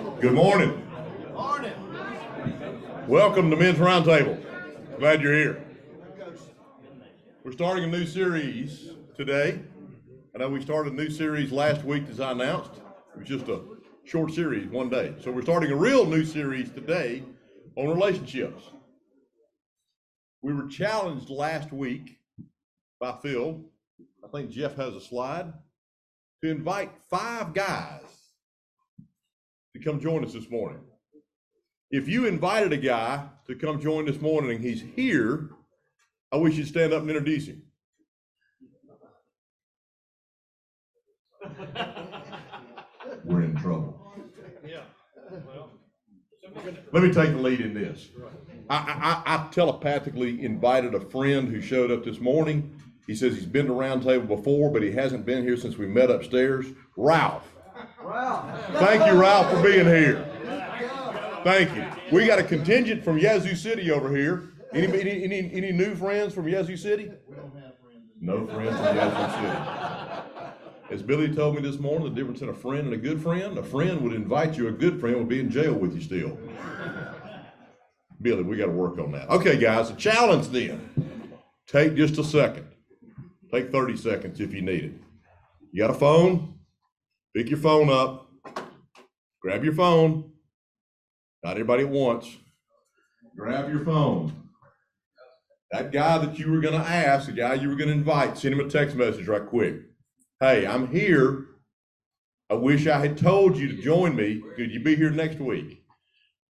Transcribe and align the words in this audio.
Good 0.00 0.32
morning. 0.32 0.82
Morning. 1.34 1.72
Welcome 3.06 3.50
to 3.50 3.56
Men's 3.56 3.78
Roundtable. 3.78 4.42
Glad 4.98 5.20
you're 5.20 5.34
here. 5.34 5.62
We're 7.44 7.52
starting 7.52 7.84
a 7.84 7.86
new 7.86 8.06
series 8.06 8.92
today. 9.14 9.60
I 10.34 10.38
know 10.38 10.48
we 10.48 10.62
started 10.62 10.94
a 10.94 10.96
new 10.96 11.10
series 11.10 11.52
last 11.52 11.84
week, 11.84 12.04
as 12.08 12.18
I 12.18 12.30
announced. 12.30 12.70
It 13.14 13.18
was 13.18 13.28
just 13.28 13.48
a 13.48 13.60
short 14.04 14.32
series, 14.32 14.70
one 14.70 14.88
day. 14.88 15.14
So 15.20 15.30
we're 15.30 15.42
starting 15.42 15.70
a 15.70 15.76
real 15.76 16.06
new 16.06 16.24
series 16.24 16.70
today 16.70 17.22
on 17.76 17.88
relationships. 17.88 18.62
We 20.40 20.54
were 20.54 20.66
challenged 20.66 21.28
last 21.28 21.72
week 21.72 22.18
by 22.98 23.18
Phil. 23.20 23.60
I 24.24 24.28
think 24.28 24.48
Jeff 24.50 24.76
has 24.76 24.94
a 24.94 25.00
slide 25.00 25.52
to 26.42 26.50
invite 26.50 26.90
five 27.10 27.52
guys 27.52 28.19
to 29.74 29.80
come 29.82 30.00
join 30.00 30.24
us 30.24 30.32
this 30.32 30.50
morning. 30.50 30.80
If 31.90 32.08
you 32.08 32.26
invited 32.26 32.72
a 32.72 32.76
guy 32.76 33.26
to 33.46 33.54
come 33.54 33.80
join 33.80 34.04
this 34.06 34.20
morning 34.20 34.56
and 34.56 34.64
he's 34.64 34.82
here, 34.94 35.50
I 36.32 36.36
wish 36.36 36.56
you'd 36.56 36.68
stand 36.68 36.92
up 36.92 37.02
and 37.02 37.10
introduce 37.10 37.46
him. 37.46 37.62
We're 43.24 43.42
in 43.42 43.56
trouble. 43.56 43.96
Yeah. 44.66 44.82
Well, 45.46 45.70
Let 46.92 47.02
me 47.02 47.12
take 47.12 47.30
the 47.30 47.38
lead 47.38 47.60
in 47.60 47.74
this. 47.74 48.08
I, 48.68 49.22
I, 49.26 49.34
I 49.34 49.48
telepathically 49.50 50.44
invited 50.44 50.94
a 50.94 51.00
friend 51.00 51.48
who 51.48 51.60
showed 51.60 51.90
up 51.90 52.04
this 52.04 52.20
morning. 52.20 52.80
He 53.06 53.16
says 53.16 53.34
he's 53.34 53.46
been 53.46 53.66
to 53.66 53.72
Round 53.72 54.02
Table 54.02 54.36
before, 54.36 54.70
but 54.70 54.82
he 54.82 54.92
hasn't 54.92 55.26
been 55.26 55.42
here 55.42 55.56
since 55.56 55.76
we 55.76 55.86
met 55.86 56.10
upstairs. 56.10 56.66
Ralph. 56.96 57.48
Thank 58.10 59.06
you, 59.06 59.20
Ralph, 59.20 59.50
for 59.50 59.62
being 59.62 59.86
here. 59.86 60.26
Thank 61.44 61.74
you. 61.74 61.86
We 62.12 62.26
got 62.26 62.38
a 62.38 62.42
contingent 62.42 63.04
from 63.04 63.18
Yazoo 63.18 63.54
City 63.54 63.90
over 63.90 64.14
here. 64.14 64.50
Any, 64.72 64.86
any, 64.86 65.24
any, 65.24 65.50
any 65.52 65.72
new 65.72 65.94
friends 65.94 66.34
from 66.34 66.48
Yazoo 66.48 66.76
City? 66.76 67.10
We 67.28 67.36
don't 67.36 67.54
have 67.54 67.74
friends. 67.82 68.04
No 68.20 68.46
friends 68.46 68.76
from 68.76 68.96
Yazoo 68.96 69.34
City. 69.36 69.80
As 70.90 71.02
Billy 71.02 71.32
told 71.32 71.54
me 71.54 71.62
this 71.62 71.78
morning, 71.78 72.12
the 72.12 72.14
difference 72.14 72.42
in 72.42 72.48
a 72.48 72.54
friend 72.54 72.86
and 72.86 72.92
a 72.92 72.96
good 72.96 73.22
friend, 73.22 73.56
a 73.56 73.62
friend 73.62 74.00
would 74.02 74.12
invite 74.12 74.56
you, 74.56 74.66
a 74.66 74.72
good 74.72 75.00
friend 75.00 75.16
would 75.18 75.28
be 75.28 75.38
in 75.38 75.48
jail 75.48 75.72
with 75.72 75.94
you 75.94 76.00
still. 76.00 76.36
Billy, 78.20 78.42
we 78.42 78.56
got 78.56 78.66
to 78.66 78.72
work 78.72 78.98
on 78.98 79.12
that. 79.12 79.28
Okay, 79.30 79.56
guys, 79.56 79.90
a 79.90 79.94
challenge 79.94 80.48
then. 80.48 80.90
Take 81.66 81.94
just 81.94 82.18
a 82.18 82.24
second. 82.24 82.66
Take 83.52 83.70
30 83.70 83.96
seconds 83.96 84.40
if 84.40 84.52
you 84.52 84.62
need 84.62 84.84
it. 84.84 84.92
You 85.72 85.82
got 85.82 85.90
a 85.90 85.94
phone? 85.98 86.59
Pick 87.34 87.48
your 87.48 87.58
phone 87.58 87.88
up. 87.90 88.28
Grab 89.40 89.64
your 89.64 89.74
phone. 89.74 90.32
Not 91.42 91.52
everybody 91.52 91.84
at 91.84 91.88
once. 91.88 92.36
Grab 93.36 93.70
your 93.70 93.84
phone. 93.84 94.48
That 95.70 95.92
guy 95.92 96.18
that 96.18 96.38
you 96.38 96.50
were 96.50 96.60
going 96.60 96.78
to 96.78 96.86
ask, 96.86 97.26
the 97.26 97.32
guy 97.32 97.54
you 97.54 97.68
were 97.68 97.76
going 97.76 97.88
to 97.88 97.94
invite, 97.94 98.36
send 98.36 98.54
him 98.54 98.66
a 98.66 98.68
text 98.68 98.96
message 98.96 99.28
right 99.28 99.46
quick. 99.46 99.76
Hey, 100.40 100.66
I'm 100.66 100.88
here. 100.88 101.46
I 102.50 102.54
wish 102.54 102.88
I 102.88 102.98
had 102.98 103.16
told 103.16 103.56
you 103.56 103.68
to 103.68 103.80
join 103.80 104.16
me. 104.16 104.42
Could 104.56 104.72
you 104.72 104.80
be 104.80 104.96
here 104.96 105.10
next 105.10 105.38
week? 105.38 105.84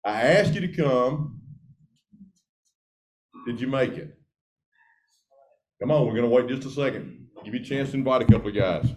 I 0.03 0.23
asked 0.23 0.55
you 0.55 0.61
to 0.61 0.67
come. 0.67 1.39
Did 3.45 3.61
you 3.61 3.67
make 3.67 3.93
it? 3.93 4.17
Come 5.79 5.91
on, 5.91 6.07
we're 6.07 6.15
going 6.15 6.23
to 6.23 6.29
wait 6.29 6.47
just 6.47 6.65
a 6.65 6.71
second. 6.71 7.27
Give 7.45 7.53
you 7.53 7.61
a 7.61 7.63
chance 7.63 7.91
to 7.91 7.97
invite 7.97 8.23
a 8.23 8.25
couple 8.25 8.49
of 8.49 8.55
guys. 8.55 8.87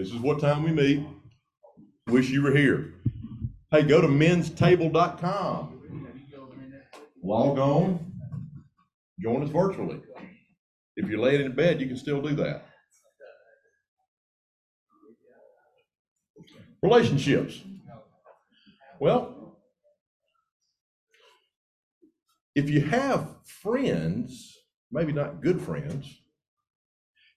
This 0.00 0.12
is 0.12 0.18
what 0.18 0.40
time 0.40 0.62
we 0.62 0.72
meet. 0.72 1.06
Wish 2.06 2.30
you 2.30 2.40
were 2.40 2.56
here. 2.56 2.94
Hey, 3.70 3.82
go 3.82 4.00
to 4.00 4.08
menstable.com. 4.08 5.82
Log 7.22 7.58
on. 7.58 8.12
Join 9.20 9.42
us 9.42 9.50
virtually. 9.50 10.00
If 10.96 11.06
you're 11.06 11.20
laying 11.20 11.42
in 11.42 11.54
bed, 11.54 11.82
you 11.82 11.86
can 11.86 11.98
still 11.98 12.22
do 12.22 12.34
that. 12.36 12.64
Relationships. 16.82 17.60
Well, 19.00 19.58
if 22.54 22.70
you 22.70 22.80
have 22.80 23.28
friends, 23.44 24.56
maybe 24.90 25.12
not 25.12 25.42
good 25.42 25.60
friends, 25.60 26.19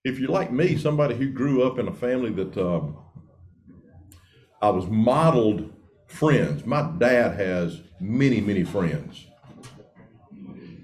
if 0.03 0.19
you're 0.19 0.29
like 0.29 0.51
me, 0.51 0.77
somebody 0.77 1.15
who 1.15 1.29
grew 1.29 1.63
up 1.63 1.79
in 1.79 1.87
a 1.87 1.93
family 1.93 2.31
that 2.31 2.57
um, 2.57 2.97
I 4.61 4.69
was 4.69 4.85
modeled 4.87 5.71
friends, 6.07 6.65
my 6.65 6.91
dad 6.97 7.39
has 7.39 7.81
many, 7.99 8.41
many 8.41 8.63
friends. 8.63 9.25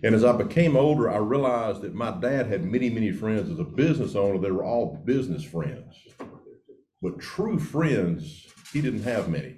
And 0.01 0.15
as 0.15 0.23
I 0.23 0.31
became 0.31 0.77
older, 0.77 1.11
I 1.11 1.17
realized 1.17 1.81
that 1.81 1.93
my 1.93 2.11
dad 2.11 2.47
had 2.47 2.63
many, 2.63 2.89
many 2.89 3.11
friends 3.11 3.49
as 3.49 3.59
a 3.59 3.65
business 3.65 4.15
owner. 4.15 4.39
They 4.39 4.51
were 4.51 4.63
all 4.63 5.01
business 5.03 5.43
friends. 5.43 5.93
But 7.01 7.19
true 7.19 7.59
friends, 7.59 8.47
he 8.71 8.81
didn't 8.81 9.03
have 9.03 9.29
many. 9.29 9.57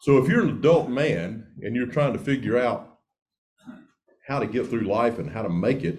So 0.00 0.18
if 0.18 0.28
you're 0.28 0.42
an 0.42 0.50
adult 0.50 0.88
man 0.88 1.46
and 1.62 1.76
you're 1.76 1.86
trying 1.86 2.14
to 2.14 2.18
figure 2.18 2.58
out 2.58 2.98
how 4.26 4.38
to 4.38 4.46
get 4.46 4.68
through 4.68 4.82
life 4.82 5.18
and 5.18 5.30
how 5.30 5.42
to 5.42 5.50
make 5.50 5.84
it, 5.84 5.98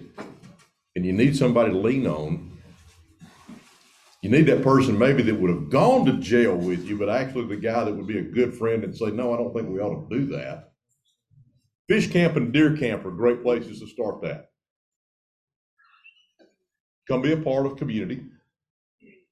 and 0.96 1.04
you 1.04 1.12
need 1.12 1.36
somebody 1.36 1.70
to 1.70 1.78
lean 1.78 2.06
on, 2.06 2.58
you 4.22 4.30
need 4.30 4.46
that 4.46 4.64
person 4.64 4.98
maybe 4.98 5.22
that 5.22 5.38
would 5.38 5.50
have 5.50 5.68
gone 5.68 6.06
to 6.06 6.14
jail 6.14 6.56
with 6.56 6.88
you, 6.88 6.98
but 6.98 7.10
actually 7.10 7.46
the 7.46 7.56
guy 7.56 7.84
that 7.84 7.94
would 7.94 8.06
be 8.06 8.18
a 8.18 8.22
good 8.22 8.54
friend 8.54 8.82
and 8.82 8.96
say, 8.96 9.10
No, 9.10 9.32
I 9.32 9.36
don't 9.36 9.54
think 9.54 9.68
we 9.68 9.78
ought 9.78 10.08
to 10.08 10.18
do 10.18 10.26
that. 10.36 10.72
Fish 11.86 12.10
camp 12.10 12.34
and 12.34 12.52
deer 12.52 12.76
camp 12.76 13.04
are 13.04 13.12
great 13.12 13.42
places 13.42 13.78
to 13.78 13.86
start 13.86 14.22
that. 14.22 14.48
Come 17.06 17.22
be 17.22 17.32
a 17.32 17.36
part 17.36 17.66
of 17.66 17.76
community 17.76 18.24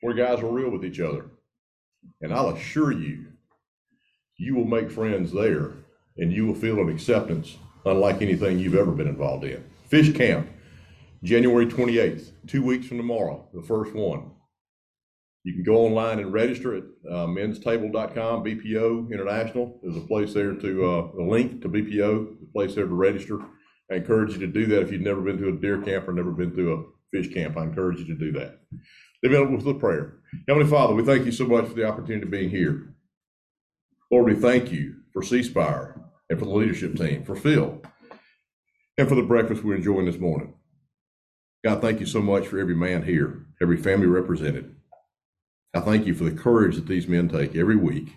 where 0.02 0.14
guys 0.14 0.40
are 0.40 0.46
real 0.46 0.70
with 0.70 0.84
each 0.84 1.00
other. 1.00 1.30
And 2.20 2.32
I'll 2.32 2.50
assure 2.50 2.92
you, 2.92 3.26
you 4.36 4.54
will 4.54 4.66
make 4.66 4.90
friends 4.90 5.32
there 5.32 5.72
and 6.18 6.30
you 6.30 6.46
will 6.46 6.54
feel 6.54 6.78
an 6.78 6.90
acceptance 6.90 7.56
unlike 7.86 8.20
anything 8.20 8.58
you've 8.58 8.76
ever 8.76 8.92
been 8.92 9.08
involved 9.08 9.44
in. 9.44 9.64
Fish 9.88 10.14
camp, 10.14 10.48
January 11.24 11.64
28th, 11.64 12.32
two 12.46 12.62
weeks 12.62 12.86
from 12.86 12.98
tomorrow, 12.98 13.48
the 13.54 13.62
first 13.62 13.94
one. 13.94 14.30
You 15.42 15.54
can 15.54 15.62
go 15.62 15.86
online 15.86 16.18
and 16.18 16.30
register 16.30 16.76
at 16.76 16.82
uh, 17.10 17.26
menstable.com, 17.26 18.44
BPO 18.44 19.10
International. 19.10 19.80
There's 19.82 19.96
a 19.96 20.06
place 20.06 20.34
there 20.34 20.52
to, 20.52 20.84
uh, 20.84 21.22
a 21.22 21.24
link 21.24 21.62
to 21.62 21.68
BPO, 21.70 22.42
a 22.42 22.52
place 22.52 22.74
there 22.74 22.86
to 22.86 22.94
register. 22.94 23.40
I 23.90 23.96
encourage 23.96 24.34
you 24.34 24.40
to 24.40 24.46
do 24.46 24.66
that 24.66 24.82
if 24.82 24.92
you've 24.92 25.00
never 25.00 25.22
been 25.22 25.38
to 25.38 25.48
a 25.48 25.52
deer 25.52 25.80
camp 25.80 26.08
or 26.08 26.12
never 26.12 26.30
been 26.30 26.54
to 26.56 26.72
a 26.74 26.82
fish 27.10 27.32
camp. 27.32 27.56
I 27.56 27.62
encourage 27.62 28.00
you 28.00 28.06
to 28.06 28.14
do 28.14 28.32
that. 28.32 28.60
It 29.22 29.50
with 29.50 29.66
a 29.66 29.74
prayer. 29.74 30.18
Heavenly 30.46 30.68
Father, 30.68 30.94
we 30.94 31.04
thank 31.04 31.24
you 31.24 31.32
so 31.32 31.46
much 31.46 31.66
for 31.66 31.74
the 31.74 31.88
opportunity 31.88 32.24
of 32.24 32.30
being 32.30 32.50
here. 32.50 32.94
Lord, 34.12 34.26
we 34.26 34.34
thank 34.34 34.70
you 34.70 34.96
for 35.14 35.22
C 35.22 35.42
Spire 35.42 36.02
and 36.28 36.38
for 36.38 36.44
the 36.44 36.50
leadership 36.50 36.96
team, 36.96 37.24
for 37.24 37.34
Phil, 37.34 37.80
and 38.98 39.08
for 39.08 39.14
the 39.14 39.22
breakfast 39.22 39.64
we're 39.64 39.76
enjoying 39.76 40.04
this 40.04 40.18
morning. 40.18 40.52
God, 41.64 41.80
thank 41.80 41.98
you 41.98 42.06
so 42.06 42.20
much 42.20 42.46
for 42.46 42.58
every 42.58 42.74
man 42.74 43.02
here, 43.02 43.46
every 43.62 43.78
family 43.78 44.06
represented. 44.06 44.74
I 45.74 45.80
thank 45.80 46.06
you 46.06 46.14
for 46.14 46.24
the 46.24 46.30
courage 46.30 46.76
that 46.76 46.86
these 46.86 47.08
men 47.08 47.28
take 47.28 47.56
every 47.56 47.76
week 47.76 48.10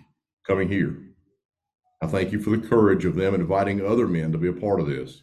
coming 0.46 0.68
here. 0.68 0.98
I 2.02 2.06
thank 2.08 2.30
you 2.30 2.40
for 2.40 2.50
the 2.50 2.68
courage 2.68 3.06
of 3.06 3.16
them 3.16 3.34
inviting 3.34 3.84
other 3.84 4.06
men 4.06 4.32
to 4.32 4.38
be 4.38 4.48
a 4.48 4.52
part 4.52 4.80
of 4.80 4.86
this. 4.86 5.22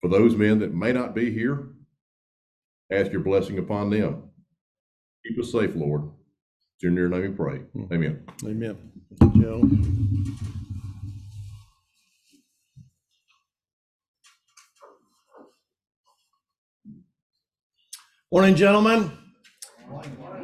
For 0.00 0.08
those 0.08 0.36
men 0.36 0.60
that 0.60 0.74
may 0.74 0.92
not 0.92 1.14
be 1.14 1.32
here, 1.32 1.70
ask 2.90 3.10
your 3.10 3.20
blessing 3.20 3.58
upon 3.58 3.90
them. 3.90 4.30
Keep 5.26 5.40
us 5.40 5.52
safe, 5.52 5.74
Lord. 5.74 6.02
It's 6.74 6.82
your 6.84 6.92
name 6.92 7.20
we 7.20 7.28
pray. 7.28 7.58
Hmm. 7.58 7.92
Amen. 7.92 8.26
Amen. 8.44 8.78
Joe. 9.36 10.51
Morning, 18.32 18.54
gentlemen. 18.54 19.12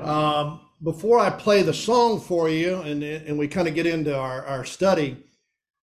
Um, 0.03 0.61
Before 0.83 1.21
I 1.21 1.31
play 1.31 1.63
the 1.63 1.73
song 1.73 2.21
for 2.21 2.51
you 2.51 2.83
and, 2.83 3.03
and 3.03 3.39
we 3.39 3.49
kind 3.49 3.67
of 3.67 3.75
get 3.75 3.87
into 3.87 4.15
our, 4.15 4.45
our 4.45 4.63
study, 4.63 5.25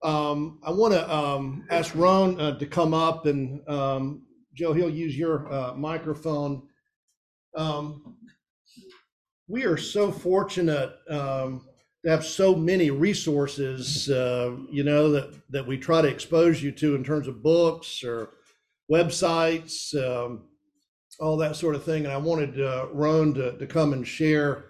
um, 0.03 0.59
I 0.65 0.73
want 0.73 0.95
to 0.95 1.73
ask 1.73 1.95
Ron 1.95 2.41
uh, 2.41 2.59
to 2.59 2.67
come 2.67 2.93
up 2.93 3.27
and, 3.27 3.61
um, 3.69 4.27
Joe, 4.53 4.73
he'll 4.73 4.91
use 4.91 5.17
your 5.17 5.51
uh, 5.53 5.75
microphone. 5.75 6.65
Um, 7.57 8.17
We 9.47 9.65
are 9.65 9.77
so 9.77 10.11
fortunate 10.11 10.93
um, 11.09 11.65
to 12.05 12.11
have 12.11 12.27
so 12.27 12.53
many 12.53 12.91
resources, 12.91 14.11
uh, 14.11 14.57
you 14.73 14.83
know, 14.83 15.13
that, 15.13 15.41
that 15.51 15.65
we 15.65 15.79
try 15.79 16.03
to 16.03 16.09
expose 16.09 16.61
you 16.65 16.73
to 16.73 16.97
in 16.97 17.05
terms 17.05 17.29
of 17.29 17.45
books 17.45 18.03
or 18.03 18.31
websites, 18.91 19.95
um, 19.95 20.49
all 21.23 21.37
that 21.37 21.57
sort 21.57 21.75
of 21.75 21.85
thing. 21.85 22.05
And 22.05 22.13
I 22.13 22.17
wanted 22.17 22.61
uh, 22.61 22.89
Ron 22.93 23.33
to, 23.35 23.57
to 23.57 23.67
come 23.67 23.93
and 23.93 24.07
share 24.07 24.65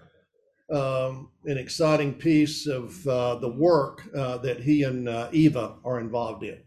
um, 0.71 1.31
an 1.47 1.59
exciting 1.59 2.15
piece 2.15 2.67
of 2.67 3.07
uh, 3.07 3.37
the 3.37 3.49
work 3.49 4.03
uh, 4.17 4.39
that 4.39 4.61
he 4.61 4.83
and 4.85 5.09
uh, 5.09 5.29
Eva 5.33 5.77
are 5.85 5.99
involved 5.99 6.45
in. 6.45 6.59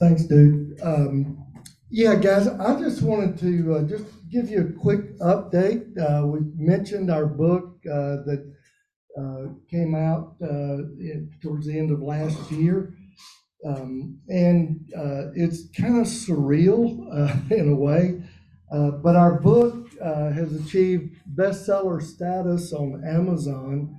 Thanks, 0.00 0.24
dude. 0.24 0.78
Um, 0.82 1.46
yeah, 1.90 2.16
guys, 2.16 2.48
I 2.48 2.78
just 2.80 3.02
wanted 3.02 3.38
to 3.38 3.76
uh, 3.76 3.82
just 3.82 4.04
give 4.30 4.48
you 4.50 4.60
a 4.66 4.80
quick 4.80 5.18
update. 5.20 5.96
Uh, 5.96 6.26
we 6.26 6.40
mentioned 6.56 7.10
our 7.10 7.26
book 7.26 7.76
uh, 7.86 8.24
that 8.26 8.52
uh, 9.16 9.52
came 9.70 9.94
out 9.94 10.34
uh, 10.42 10.78
towards 11.40 11.66
the 11.66 11.78
end 11.78 11.92
of 11.92 12.02
last 12.02 12.50
year. 12.50 12.94
Um, 13.64 14.18
and 14.28 14.80
uh, 14.96 15.30
it's 15.34 15.68
kind 15.70 15.98
of 15.98 16.06
surreal 16.06 17.50
in 17.50 17.72
a 17.72 17.76
way. 17.76 18.20
Uh, 18.72 18.90
but 18.90 19.14
our 19.16 19.40
book 19.40 19.88
uh, 20.02 20.30
has 20.30 20.52
achieved 20.54 21.14
bestseller 21.34 22.02
status 22.02 22.72
on 22.72 23.02
Amazon. 23.06 23.94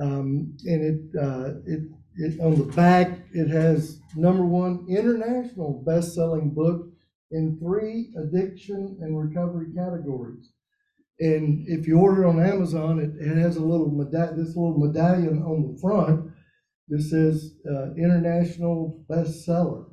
Um, 0.00 0.56
and 0.64 0.82
it, 0.82 1.20
uh, 1.20 1.54
it, 1.66 1.80
it, 2.16 2.40
on 2.40 2.56
the 2.56 2.72
back, 2.74 3.18
it 3.32 3.48
has 3.48 4.00
number 4.14 4.44
one 4.44 4.86
international 4.88 5.82
best-selling 5.86 6.50
book 6.50 6.86
in 7.30 7.58
three 7.58 8.12
addiction 8.18 8.98
and 9.00 9.18
recovery 9.18 9.66
categories. 9.74 10.52
And 11.18 11.66
if 11.66 11.86
you 11.86 11.98
order 11.98 12.26
on 12.26 12.42
Amazon, 12.42 13.00
it, 13.00 13.10
it 13.20 13.36
has 13.36 13.56
a 13.56 13.64
little 13.64 13.90
meda- 13.90 14.34
this 14.36 14.48
little 14.48 14.78
medallion 14.78 15.42
on 15.42 15.72
the 15.72 15.80
front 15.80 16.30
that 16.88 17.02
says 17.02 17.54
uh, 17.68 17.94
international 17.94 19.04
bestseller, 19.10 19.86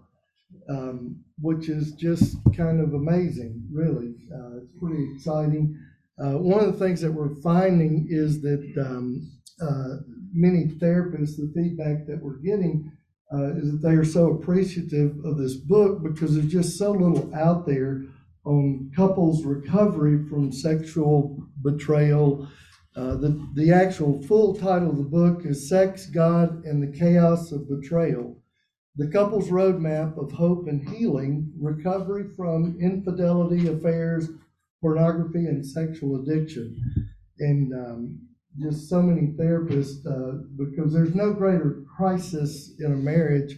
um, 0.70 1.24
which 1.42 1.70
is 1.70 1.94
just 1.94 2.38
kind 2.56 2.80
of 2.80 2.94
amazing, 2.94 3.62
really. 3.72 4.16
Uh, 4.34 4.58
it's 4.58 4.72
pretty 4.80 5.12
exciting. 5.14 5.78
Uh, 6.20 6.34
one 6.34 6.64
of 6.64 6.72
the 6.72 6.86
things 6.86 7.02
that 7.02 7.12
we're 7.12 7.36
finding 7.42 8.08
is 8.10 8.42
that 8.42 8.74
um, 8.80 9.32
uh, 9.62 9.98
many 10.32 10.66
therapists, 10.66 11.38
the 11.38 11.52
feedback 11.56 12.06
that 12.06 12.22
we're 12.22 12.38
getting 12.38 12.92
uh, 13.34 13.56
is 13.56 13.72
that 13.72 13.82
they 13.82 13.96
are 13.96 14.06
so 14.06 14.32
appreciative 14.32 15.16
of 15.26 15.38
this 15.38 15.56
book 15.56 16.04
because 16.04 16.36
there's 16.36 16.52
just 16.52 16.78
so 16.78 16.92
little 16.92 17.34
out 17.34 17.66
there 17.66 18.04
on 18.46 18.92
couples' 18.96 19.44
recovery 19.44 20.28
from 20.30 20.52
sexual 20.52 21.48
betrayal. 21.64 22.48
Uh, 22.96 23.16
the, 23.16 23.48
the 23.56 23.72
actual 23.72 24.22
full 24.24 24.54
title 24.56 24.92
of 24.92 24.98
the 24.98 25.04
book 25.04 25.46
is 25.46 25.68
Sex, 25.68 26.06
God, 26.08 26.64
and 26.66 26.84
the 26.84 27.00
Chaos 27.00 27.52
of 27.52 27.68
Betrayal 27.68 28.38
The 28.96 29.08
Couple's 29.08 29.50
Roadmap 29.50 30.18
of 30.20 30.32
Hope 30.32 30.68
and 30.68 30.88
Healing, 30.88 31.52
Recovery 31.60 32.30
from 32.36 32.78
Infidelity, 32.80 33.68
Affairs, 33.68 34.30
Pornography, 34.82 35.48
and 35.48 35.66
Sexual 35.66 36.22
Addiction. 36.22 36.80
And 37.40 37.74
um, 37.74 38.20
just 38.60 38.90
so 38.90 39.02
many 39.02 39.34
therapists, 39.34 40.06
uh, 40.06 40.44
because 40.56 40.94
there's 40.94 41.16
no 41.16 41.34
greater 41.34 41.84
crisis 41.98 42.74
in 42.80 42.92
a 42.92 42.96
marriage, 42.96 43.58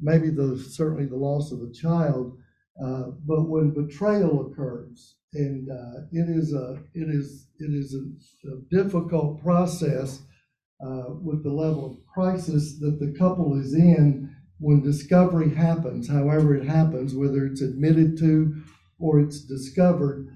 maybe 0.00 0.30
the 0.30 0.56
certainly 0.56 1.06
the 1.06 1.16
loss 1.16 1.50
of 1.50 1.60
a 1.60 1.72
child, 1.72 2.38
uh, 2.80 3.10
but 3.26 3.48
when 3.48 3.74
betrayal 3.74 4.46
occurs, 4.46 5.16
and 5.34 5.68
uh, 5.68 6.02
it 6.12 6.28
is 6.28 6.54
a 6.54 6.78
it 6.94 7.08
is 7.12 7.48
it 7.58 7.74
is 7.74 7.94
a, 7.94 8.48
a 8.48 8.60
difficult 8.70 9.42
process 9.42 10.22
uh, 10.80 11.06
with 11.20 11.42
the 11.42 11.52
level 11.52 11.84
of 11.84 12.06
crisis 12.14 12.78
that 12.78 13.00
the 13.00 13.12
couple 13.18 13.58
is 13.58 13.74
in 13.74 14.27
when 14.60 14.82
discovery 14.82 15.54
happens, 15.54 16.08
however 16.08 16.54
it 16.54 16.66
happens, 16.66 17.14
whether 17.14 17.46
it's 17.46 17.62
admitted 17.62 18.18
to 18.18 18.54
or 18.98 19.20
it's 19.20 19.44
discovered. 19.44 20.28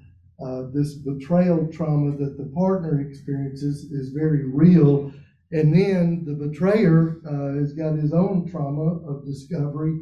Uh, 0.44 0.64
this 0.72 0.94
betrayal 0.94 1.68
trauma 1.72 2.16
that 2.16 2.36
the 2.36 2.50
partner 2.54 3.00
experiences 3.00 3.84
is 3.92 4.10
very 4.10 4.44
real. 4.44 5.12
And 5.52 5.74
then 5.74 6.24
the 6.24 6.34
betrayer 6.34 7.20
uh, 7.28 7.58
has 7.60 7.72
got 7.74 7.98
his 7.98 8.12
own 8.12 8.50
trauma 8.50 8.98
of 9.06 9.26
discovery 9.26 9.98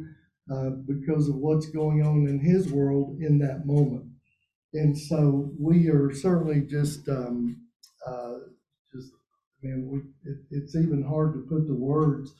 uh, 0.51 0.71
because 0.87 1.27
of 1.27 1.35
what's 1.35 1.69
going 1.69 2.01
on 2.01 2.27
in 2.27 2.39
his 2.39 2.71
world 2.71 3.17
in 3.19 3.37
that 3.39 3.65
moment. 3.65 4.05
And 4.73 4.97
so 4.97 5.51
we 5.59 5.89
are 5.89 6.13
certainly 6.13 6.61
just, 6.61 7.07
um, 7.09 7.57
uh, 8.07 8.35
just, 8.93 9.11
I 9.63 9.67
mean, 9.67 9.89
we, 9.91 10.31
it, 10.31 10.37
it's 10.49 10.75
even 10.75 11.03
hard 11.03 11.33
to 11.33 11.41
put 11.41 11.67
the 11.67 11.75
words 11.75 12.33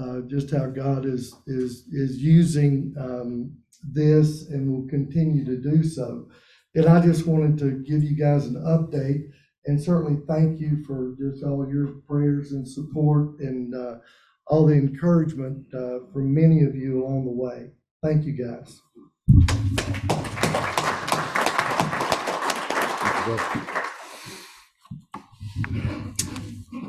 uh, 0.00 0.20
just 0.26 0.50
how 0.50 0.66
God 0.66 1.06
is 1.06 1.34
is 1.46 1.86
is 1.92 2.18
using 2.18 2.94
um, 2.98 3.56
this 3.82 4.48
and 4.50 4.70
will 4.70 4.88
continue 4.88 5.44
to 5.44 5.56
do 5.56 5.82
so. 5.82 6.28
And 6.74 6.86
I 6.86 7.00
just 7.00 7.26
wanted 7.26 7.58
to 7.58 7.82
give 7.84 8.02
you 8.02 8.16
guys 8.16 8.46
an 8.46 8.56
update 8.56 9.24
and 9.66 9.82
certainly 9.82 10.20
thank 10.28 10.60
you 10.60 10.84
for 10.84 11.16
just 11.18 11.42
all 11.42 11.66
your 11.68 11.86
prayers 12.06 12.52
and 12.52 12.68
support 12.68 13.38
and 13.40 13.74
uh, 13.74 13.96
all 14.46 14.66
the 14.66 14.74
encouragement 14.74 15.66
uh, 15.72 16.00
from 16.12 16.34
many 16.34 16.64
of 16.64 16.74
you 16.74 17.02
along 17.02 17.24
the 17.24 17.32
way. 17.32 17.70
Thank 18.02 18.26
you, 18.26 18.34
guys. 18.34 18.82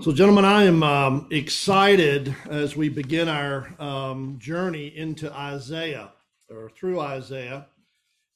So, 0.02 0.12
gentlemen, 0.12 0.46
I 0.46 0.66
am 0.66 0.84
um, 0.84 1.28
excited 1.32 2.36
as 2.50 2.76
we 2.76 2.90
begin 2.90 3.28
our 3.28 3.74
um, 3.82 4.38
journey 4.40 4.96
into 4.96 5.34
Isaiah 5.34 6.12
or 6.50 6.70
through 6.70 7.00
Isaiah 7.00 7.68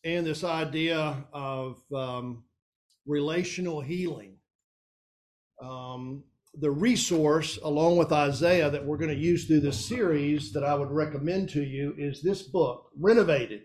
and 0.03 0.25
this 0.25 0.43
idea 0.43 1.25
of 1.31 1.79
um, 1.93 2.43
relational 3.05 3.81
healing. 3.81 4.37
Um, 5.61 6.23
the 6.59 6.71
resource, 6.71 7.59
along 7.63 7.97
with 7.97 8.11
Isaiah, 8.11 8.69
that 8.69 8.83
we're 8.83 8.97
going 8.97 9.15
to 9.15 9.15
use 9.15 9.45
through 9.45 9.61
this 9.61 9.83
series 9.83 10.51
that 10.53 10.63
I 10.63 10.73
would 10.73 10.91
recommend 10.91 11.49
to 11.49 11.63
you 11.63 11.93
is 11.97 12.21
this 12.21 12.41
book, 12.41 12.89
Renovated 12.97 13.61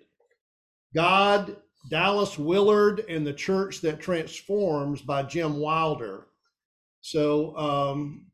God, 0.95 1.57
Dallas 1.91 2.39
Willard, 2.39 3.05
and 3.09 3.27
the 3.27 3.33
Church 3.33 3.81
That 3.81 4.01
Transforms 4.01 5.01
by 5.01 5.23
Jim 5.23 5.59
Wilder. 5.59 6.27
So, 7.05 7.55
um, 7.59 8.29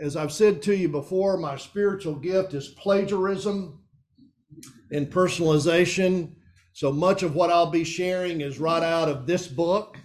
as 0.00 0.14
I've 0.14 0.30
said 0.30 0.62
to 0.62 0.76
you 0.76 0.88
before, 0.88 1.36
my 1.36 1.56
spiritual 1.56 2.14
gift 2.14 2.54
is 2.54 2.68
plagiarism 2.68 3.82
and 4.92 5.10
personalization. 5.10 6.36
So 6.74 6.92
much 6.92 7.24
of 7.24 7.34
what 7.34 7.50
I'll 7.50 7.72
be 7.72 7.82
sharing 7.82 8.40
is 8.40 8.60
right 8.60 8.84
out 8.84 9.08
of 9.08 9.26
this 9.26 9.48
book. 9.48 9.98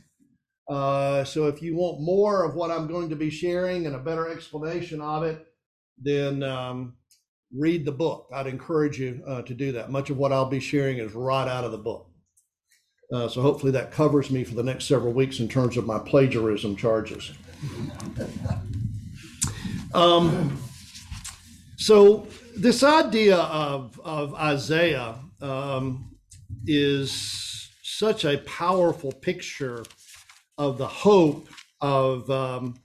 Uh, 0.68 1.24
so 1.24 1.46
if 1.46 1.62
you 1.62 1.76
want 1.76 2.02
more 2.02 2.44
of 2.44 2.56
what 2.56 2.72
I'm 2.72 2.88
going 2.88 3.10
to 3.10 3.16
be 3.16 3.30
sharing 3.30 3.86
and 3.86 3.96
a 3.96 4.00
better 4.00 4.28
explanation 4.28 5.02
of 5.02 5.22
it, 5.22 5.46
then 6.02 6.42
um, 6.42 6.96
read 7.56 7.86
the 7.86 7.92
book. 7.92 8.28
I'd 8.34 8.48
encourage 8.48 9.00
you 9.00 9.22
uh, 9.28 9.44
to 9.44 9.54
do 9.54 9.72
that. 9.74 9.92
Much 9.92 10.10
of 10.10 10.18
what 10.18 10.34
I'll 10.34 10.50
be 10.50 10.60
sharing 10.60 10.98
is 10.98 11.13
right 11.13 11.48
out 11.48 11.63
of 11.63 11.72
the 11.72 11.78
book. 11.78 12.10
Uh, 13.13 13.28
so 13.28 13.44
hopefully 13.44 13.72
that 13.74 13.92
covers 13.92 14.32
me 14.32 14.44
for 14.44 14.56
the 14.56 14.63
next 14.63 14.86
several 14.86 15.13
weeks 15.13 15.39
in 15.39 15.48
terms 15.48 15.78
of 15.78 15.86
my 15.86 16.00
plagiarism 16.00 16.75
charges. 16.75 17.34
Um, 19.94 20.58
so 21.78 22.28
this 22.56 22.84
idea 22.84 23.38
of, 23.38 24.00
of 24.04 24.36
Isaiah 24.36 25.16
um, 25.42 26.16
is 26.68 27.70
such 27.84 28.25
a 28.25 28.38
powerful 28.39 29.12
picture 29.12 29.84
of 30.58 30.78
the 30.78 30.88
hope 30.88 31.48
of 31.82 32.30
um, 32.30 32.75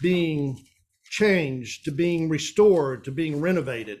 being 0.00 0.60
changed, 1.04 1.84
to 1.84 1.92
being 1.92 2.28
restored, 2.28 3.04
to 3.04 3.12
being 3.12 3.40
renovated. 3.40 4.00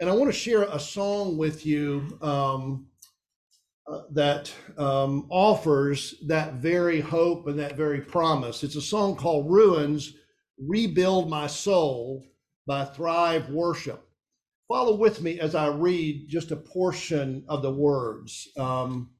And 0.00 0.10
I 0.10 0.12
want 0.12 0.32
to 0.32 0.38
share 0.38 0.64
a 0.64 0.80
song 0.80 1.38
with 1.38 1.64
you 1.64 2.18
um, 2.20 2.86
that 4.12 4.52
um, 4.78 5.26
offers 5.30 6.14
that 6.26 6.54
very 6.54 7.00
hope 7.00 7.46
and 7.46 7.58
that 7.58 7.76
very 7.76 8.00
promise. 8.00 8.62
It's 8.62 8.76
a 8.76 8.82
song 8.82 9.16
called 9.16 9.50
Ruins 9.50 10.14
Rebuild 10.58 11.28
My 11.28 11.46
Soul 11.46 12.24
by 12.66 12.84
Thrive 12.84 13.50
Worship. 13.50 14.08
Follow 14.68 14.96
with 14.96 15.20
me 15.20 15.38
as 15.38 15.54
I 15.54 15.68
read 15.68 16.28
just 16.28 16.50
a 16.50 16.56
portion 16.56 17.44
of 17.48 17.62
the 17.62 17.72
words. 17.72 18.48
Um, 18.56 19.10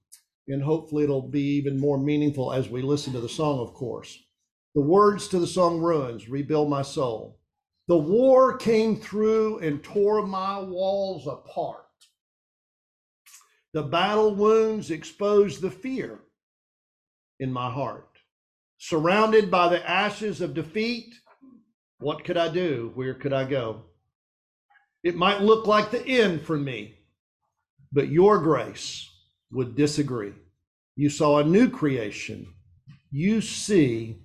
and 0.49 0.63
hopefully 0.63 1.05
it'll 1.05 1.29
be 1.29 1.57
even 1.57 1.79
more 1.79 1.99
meaningful 1.99 2.53
as 2.53 2.69
we 2.69 2.83
listen 2.83 3.13
to 3.13 3.21
the 3.21 3.29
song, 3.29 3.61
of 3.61 3.75
course. 3.75 4.19
The 4.75 4.81
words 4.81 5.29
to 5.29 5.39
the 5.39 5.47
song 5.47 5.79
Ruins 5.81 6.29
Rebuild 6.29 6.69
My 6.69 6.83
Soul. 6.83 7.39
The 7.87 7.99
war 7.99 8.57
came 8.57 8.97
through 8.97 9.59
and 9.59 9.83
tore 9.83 10.27
my 10.27 10.59
walls 10.59 11.27
apart. 11.27 11.84
The 13.75 13.83
battle 13.83 14.33
wounds 14.33 14.93
exposed 14.93 15.61
the 15.61 15.71
fear 15.71 16.21
in 17.41 17.53
my 17.53 17.69
heart. 17.69 18.09
Surrounded 18.79 19.51
by 19.51 19.69
the 19.69 19.91
ashes 19.91 20.41
of 20.41 20.55
defeat, 20.55 21.13
what 21.99 22.25
could 22.25 22.37
I 22.37 22.51
do? 22.51 22.93
Where 22.95 23.15
could 23.15 23.33
I 23.33 23.45
go? 23.45 23.83
It 25.03 25.17
might 25.17 25.43
look 25.43 25.67
like 25.67 25.91
the 25.91 26.07
end 26.07 26.43
for 26.43 26.57
me, 26.57 26.95
but 27.93 28.11
your 28.11 28.39
grace 28.39 29.11
would 29.51 29.75
disagree. 29.75 30.35
You 30.95 31.11
saw 31.11 31.39
a 31.39 31.45
new 31.45 31.69
creation. 31.69 32.47
You 33.11 33.41
see 33.41 34.23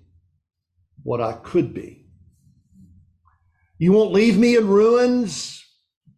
what 1.02 1.22
I 1.22 1.34
could 1.34 1.74
be. 1.74 2.06
You 3.80 3.94
won't 3.94 4.14
leave 4.14 4.38
me 4.38 4.56
in 4.58 4.68
ruins. 4.68 5.66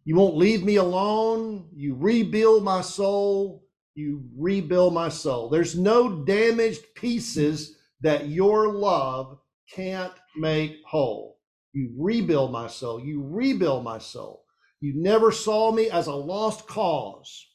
You 0.04 0.16
won't 0.16 0.36
leave 0.36 0.64
me 0.64 0.76
alone. 0.76 1.68
You 1.74 1.94
rebuild 1.94 2.64
my 2.64 2.80
soul. 2.80 3.64
You 3.94 4.24
rebuild 4.36 4.94
my 4.94 5.08
soul. 5.08 5.48
There's 5.48 5.78
no 5.78 6.24
damaged 6.24 6.94
pieces 6.94 7.76
that 8.00 8.28
your 8.28 8.72
love 8.72 9.38
can't 9.72 10.12
make 10.36 10.78
whole. 10.86 11.38
You 11.72 11.94
rebuild 11.96 12.50
my 12.50 12.66
soul. 12.66 13.00
You 13.00 13.22
rebuild 13.22 13.84
my 13.84 13.98
soul. 13.98 14.44
You 14.80 14.94
never 14.96 15.30
saw 15.30 15.70
me 15.70 15.88
as 15.88 16.08
a 16.08 16.14
lost 16.14 16.66
cause. 16.66 17.46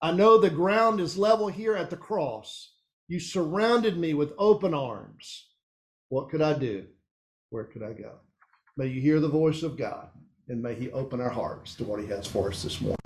I 0.00 0.12
know 0.12 0.38
the 0.38 0.50
ground 0.50 0.98
is 0.98 1.18
level 1.18 1.48
here 1.48 1.74
at 1.76 1.90
the 1.90 1.96
cross. 1.96 2.74
You 3.08 3.20
surrounded 3.20 3.98
me 3.98 4.14
with 4.14 4.32
open 4.38 4.72
arms. 4.72 5.48
What 6.08 6.30
could 6.30 6.40
I 6.40 6.58
do? 6.58 6.86
Where 7.50 7.64
could 7.64 7.82
I 7.82 7.92
go? 7.92 8.20
May 8.78 8.86
you 8.86 9.00
hear 9.02 9.20
the 9.20 9.28
voice 9.28 9.62
of 9.62 9.76
God 9.76 10.08
and 10.48 10.62
may 10.62 10.74
He 10.74 10.90
open 10.92 11.20
our 11.20 11.30
hearts 11.30 11.74
to 11.76 11.84
what 11.84 12.00
He 12.00 12.06
has 12.06 12.26
for 12.26 12.48
us 12.48 12.62
this 12.62 12.80
morning. 12.80 12.96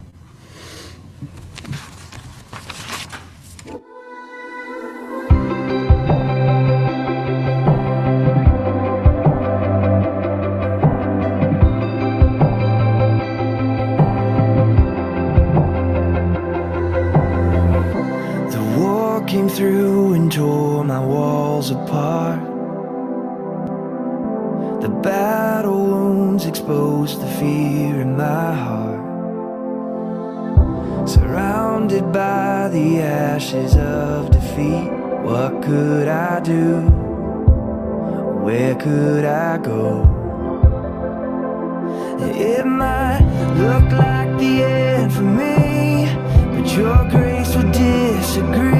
Exposed 27.07 27.21
the 27.21 27.27
fear 27.39 28.01
in 28.01 28.17
my 28.17 28.55
heart. 28.55 28.99
Surrounded 31.09 32.13
by 32.13 32.69
the 32.69 33.01
ashes 33.01 33.77
of 33.77 34.31
defeat, 34.31 34.91
what 35.23 35.63
could 35.63 36.09
I 36.09 36.41
do? 36.41 36.81
Where 38.45 38.75
could 38.75 39.25
I 39.25 39.59
go? 39.59 40.03
It 42.19 42.67
might 42.67 43.25
look 43.57 43.91
like 43.93 44.39
the 44.39 44.65
end 44.65 45.13
for 45.13 45.23
me, 45.23 46.09
but 46.55 46.67
your 46.77 47.09
grace 47.09 47.55
would 47.55 47.73
disagree. 47.73 48.75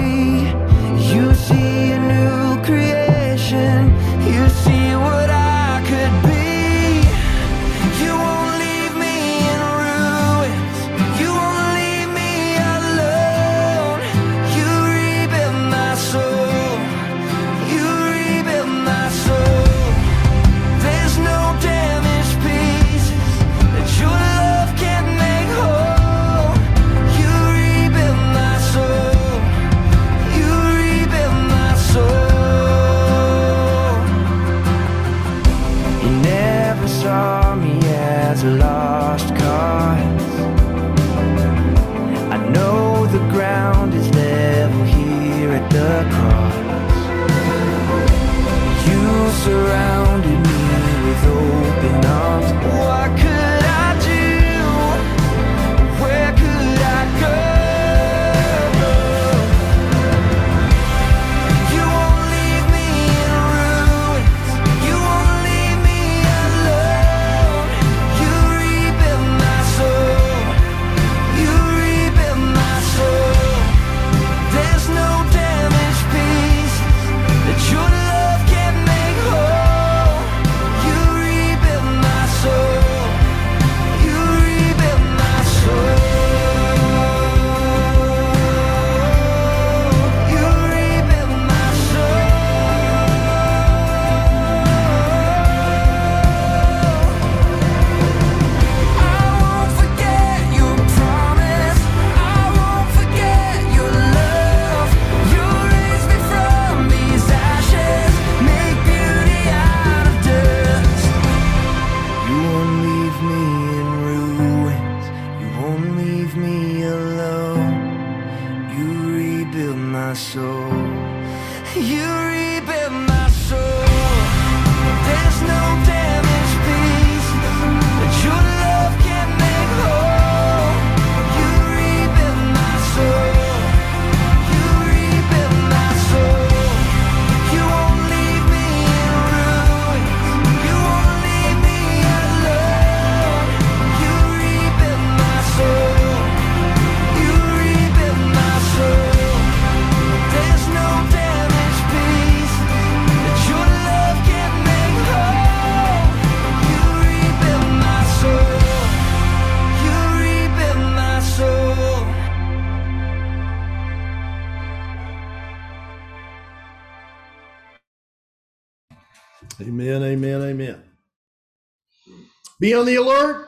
Be 172.67 172.75
on 172.75 172.85
the 172.85 172.97
alert. 172.97 173.47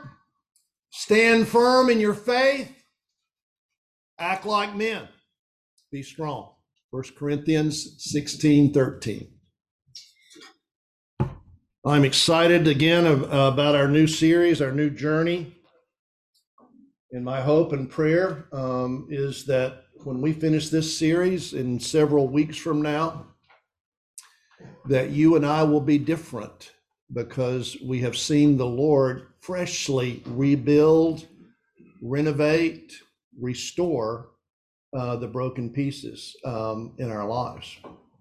Stand 0.91 1.49
firm 1.49 1.91
in 1.91 1.99
your 1.99 2.15
faith. 2.15 2.71
Act 4.17 4.47
like 4.47 4.77
men. 4.77 5.09
Be 5.91 6.05
strong. 6.05 6.53
1 6.93 7.03
Corinthians 7.19 7.97
16 7.99 8.73
13. 8.73 9.29
I'm 11.85 12.05
excited 12.05 12.69
again 12.69 13.07
about 13.07 13.75
our 13.75 13.89
new 13.89 14.07
series, 14.07 14.63
our 14.63 14.71
new 14.71 14.89
journey. 14.89 15.53
And 17.11 17.25
my 17.25 17.41
hope 17.41 17.73
and 17.73 17.91
prayer 17.91 18.47
um, 18.53 19.09
is 19.11 19.47
that 19.47 19.83
when 20.05 20.21
we 20.21 20.33
finish 20.33 20.69
this 20.69 20.97
series 20.97 21.55
in 21.55 21.81
several 21.81 22.29
weeks 22.29 22.57
from 22.57 22.83
now, 22.83 23.27
that 24.85 25.11
you 25.11 25.35
and 25.35 25.45
I 25.45 25.65
will 25.65 25.81
be 25.81 25.99
different 25.99 26.71
because 27.13 27.77
we 27.83 28.01
have 28.01 28.17
seen 28.17 28.57
the 28.57 28.67
Lord 28.67 29.29
freshly 29.41 30.23
rebuild, 30.27 31.27
renovate, 32.03 32.93
restore 33.39 34.31
uh, 34.97 35.17
the 35.17 35.27
broken 35.27 35.71
pieces 35.71 36.37
um, 36.45 36.95
in 36.99 37.11
our 37.11 37.27
lives. 37.27 37.77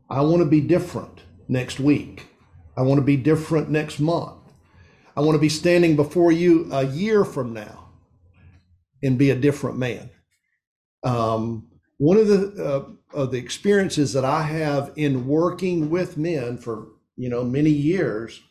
I 0.09 0.21
want 0.21 0.39
to 0.39 0.45
be 0.45 0.61
different 0.61 1.21
next 1.47 1.79
week. 1.79 2.27
I 2.77 2.81
want 2.81 2.99
to 2.99 3.05
be 3.05 3.17
different 3.17 3.69
next 3.69 3.99
month. 3.99 4.35
I 5.15 5.21
want 5.21 5.35
to 5.35 5.41
be 5.41 5.49
standing 5.49 5.95
before 5.95 6.31
you 6.31 6.69
a 6.71 6.85
year 6.85 7.25
from 7.25 7.53
now 7.53 7.89
and 9.03 9.17
be 9.17 9.31
a 9.31 9.35
different 9.35 9.77
man. 9.77 10.09
Um, 11.03 11.67
one 11.97 12.17
of 12.17 12.27
the 12.27 12.63
uh, 12.63 13.17
of 13.17 13.31
the 13.31 13.37
experiences 13.37 14.13
that 14.13 14.25
I 14.25 14.43
have 14.43 14.91
in 14.95 15.27
working 15.27 15.89
with 15.89 16.17
men 16.17 16.57
for 16.57 16.89
you 17.15 17.29
know 17.29 17.43
many 17.43 17.69
years 17.69 18.41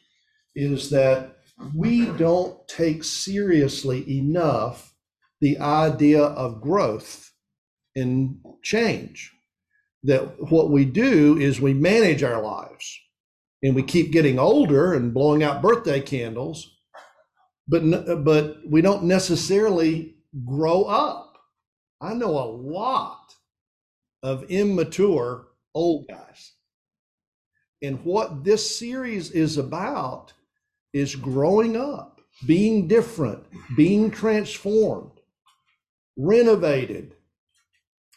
is 0.56 0.90
that 0.90 1.36
we 1.74 2.06
don't 2.12 2.66
take 2.66 3.04
seriously 3.04 4.18
enough 4.18 4.94
the 5.40 5.58
idea 5.58 6.22
of 6.22 6.60
growth 6.60 7.30
and 7.94 8.38
change. 8.62 9.32
That 10.02 10.50
what 10.50 10.70
we 10.70 10.84
do 10.84 11.38
is 11.38 11.60
we 11.60 11.74
manage 11.74 12.22
our 12.22 12.42
lives 12.42 12.98
and 13.62 13.74
we 13.74 13.82
keep 13.82 14.12
getting 14.12 14.38
older 14.38 14.94
and 14.94 15.12
blowing 15.12 15.42
out 15.42 15.62
birthday 15.62 16.00
candles, 16.00 16.76
but 17.68 18.24
but 18.24 18.58
we 18.68 18.80
don't 18.80 19.04
necessarily 19.04 20.16
grow 20.44 20.84
up. 20.84 21.38
I 22.00 22.14
know 22.14 22.30
a 22.30 22.50
lot 22.50 23.34
of 24.22 24.44
immature 24.50 25.48
old 25.74 26.06
guys. 26.08 26.52
And 27.82 28.04
what 28.04 28.44
this 28.44 28.78
series 28.78 29.30
is 29.30 29.58
about 29.58 30.32
is 30.96 31.14
growing 31.14 31.76
up, 31.76 32.22
being 32.46 32.88
different, 32.88 33.44
being 33.76 34.10
transformed, 34.10 35.12
renovated, 36.16 37.14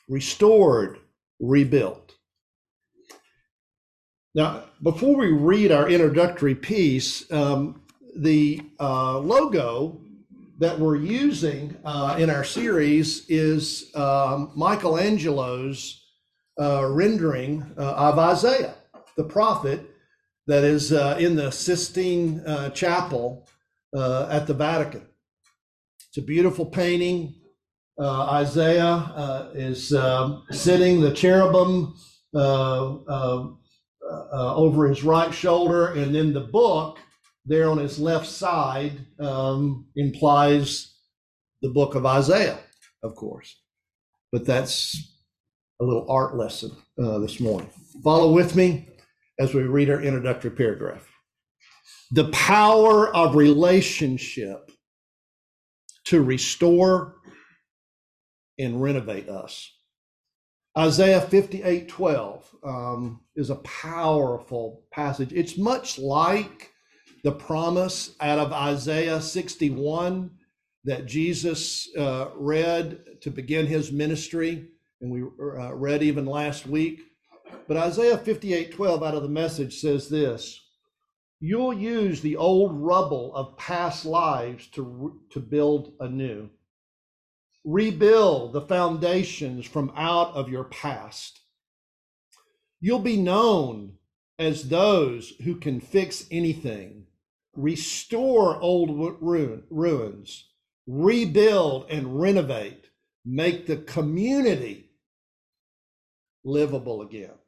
restored, 0.07 0.98
rebuilt. 1.41 2.15
Now, 4.33 4.63
before 4.81 5.17
we 5.17 5.33
read 5.33 5.74
our 5.74 5.89
introductory 5.89 6.55
piece, 6.55 7.29
um, 7.33 7.81
the 8.15 8.62
uh, 8.79 9.19
logo 9.19 10.00
that 10.59 10.79
we're 10.79 10.95
using 10.95 11.75
uh, 11.83 12.15
in 12.17 12.29
our 12.29 12.45
series 12.45 13.25
is 13.27 13.93
um, 13.93 14.53
Michelangelo's 14.55 16.05
uh, 16.57 16.86
rendering 16.86 17.65
uh, 17.77 17.93
of 17.93 18.19
Isaiah, 18.19 18.75
the 19.17 19.24
prophet 19.25 19.88
that 20.50 20.63
is 20.63 20.91
uh, 20.91 21.15
in 21.20 21.36
the 21.36 21.51
Sistine 21.51 22.41
uh, 22.44 22.72
Chapel 22.72 23.48
uh, 23.96 24.27
at 24.32 24.48
the 24.48 24.56
Vatican. 24.56 25.06
It's 26.08 26.18
a 26.18 26.24
beautiful 26.24 26.65
painting. 26.65 27.36
Uh, 28.01 28.24
Isaiah 28.32 28.84
uh, 28.84 29.51
is 29.53 29.94
um, 29.94 30.46
sitting, 30.50 31.01
the 31.01 31.13
cherubim 31.13 31.94
over 34.34 34.88
his 34.88 35.03
right 35.03 35.32
shoulder, 35.32 35.94
and 35.94 36.15
then 36.15 36.34
the 36.34 36.41
book 36.41 36.98
there 37.46 37.70
on 37.70 37.77
his 37.77 38.00
left 38.00 38.25
side 38.25 38.94
um, 39.20 39.86
implies 39.96 40.96
the 41.62 41.70
book 41.70 41.94
of 41.94 42.08
Isaiah, 42.08 42.58
of 43.03 43.13
course. 43.13 43.56
But 44.32 44.48
that's 44.48 45.13
a 45.79 45.86
little 45.86 46.10
art 46.10 46.36
lesson 46.36 46.72
uh, 47.00 47.20
this 47.20 47.39
morning. 47.39 47.70
Follow 48.03 48.32
with 48.32 48.56
me 48.56 48.88
as 49.39 49.53
we 49.53 49.63
read 49.63 49.89
our 49.89 50.01
introductory 50.01 50.51
paragraph. 50.51 51.10
The 52.12 52.29
power 52.29 53.15
of 53.15 53.36
relationship 53.36 54.72
to 56.05 56.22
restore 56.22 57.15
and 58.58 58.81
renovate 58.81 59.29
us. 59.29 59.72
Isaiah 60.77 61.22
58 61.22 61.88
12 61.88 62.55
um, 62.63 63.22
is 63.36 63.50
a 63.50 63.55
powerful 63.55 64.84
passage. 64.91 65.31
It's 65.34 65.58
much 65.58 65.98
like 65.98 66.72
the 67.24 67.31
promise 67.31 68.15
out 68.22 68.39
of 68.39 68.53
Isaiah 68.53 69.22
61 69.22 70.31
that 70.86 71.05
Jesus 71.05 71.89
uh, 71.98 72.29
read 72.35 73.22
to 73.22 73.29
begin 73.29 73.68
his 73.68 73.92
ministry, 73.92 74.68
and 75.01 75.11
we 75.11 75.22
uh, 75.22 75.74
read 75.74 76.01
even 76.01 76.25
last 76.25 76.66
week. 76.66 77.01
But 77.70 77.77
Isaiah 77.77 78.18
58 78.18 78.72
12 78.72 79.03
out 79.03 79.14
of 79.14 79.22
the 79.22 79.29
message 79.29 79.79
says 79.79 80.10
this 80.10 80.60
You'll 81.40 81.72
use 81.72 82.20
the 82.20 82.36
old 82.36 82.72
rubble 82.74 83.32
of 83.36 83.58
past 83.58 84.05
lives 84.05 84.66
to, 84.70 85.22
to 85.29 85.40
build 85.40 85.94
anew. 86.00 86.50
Rebuild 87.64 88.53
the 88.53 88.62
foundations 88.62 89.68
from 89.68 89.94
out 89.96 90.34
of 90.34 90.50
your 90.50 90.64
past. 90.64 91.42
You'll 92.82 92.98
be 92.98 93.18
known 93.18 93.98
as 94.40 94.70
those 94.70 95.34
who 95.44 95.53
can 95.53 95.79
fix 95.79 96.25
anything, 96.32 97.05
restore 97.55 98.60
old 98.60 99.20
ruin, 99.22 99.64
ruins, 99.70 100.50
rebuild 100.88 101.86
and 101.92 102.20
renovate, 102.20 102.86
make 103.24 103.68
the 103.68 103.77
community 103.77 104.90
livable 106.44 107.03
again. 107.03 107.38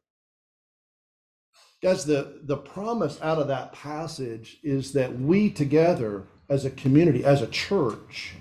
Guys, 1.81 2.05
the, 2.05 2.39
the 2.43 2.57
promise 2.57 3.17
out 3.23 3.39
of 3.39 3.47
that 3.47 3.73
passage 3.73 4.59
is 4.61 4.93
that 4.93 5.19
we 5.19 5.49
together 5.49 6.27
as 6.47 6.63
a 6.63 6.69
community, 6.69 7.25
as 7.25 7.41
a 7.41 7.47
church, 7.47 8.35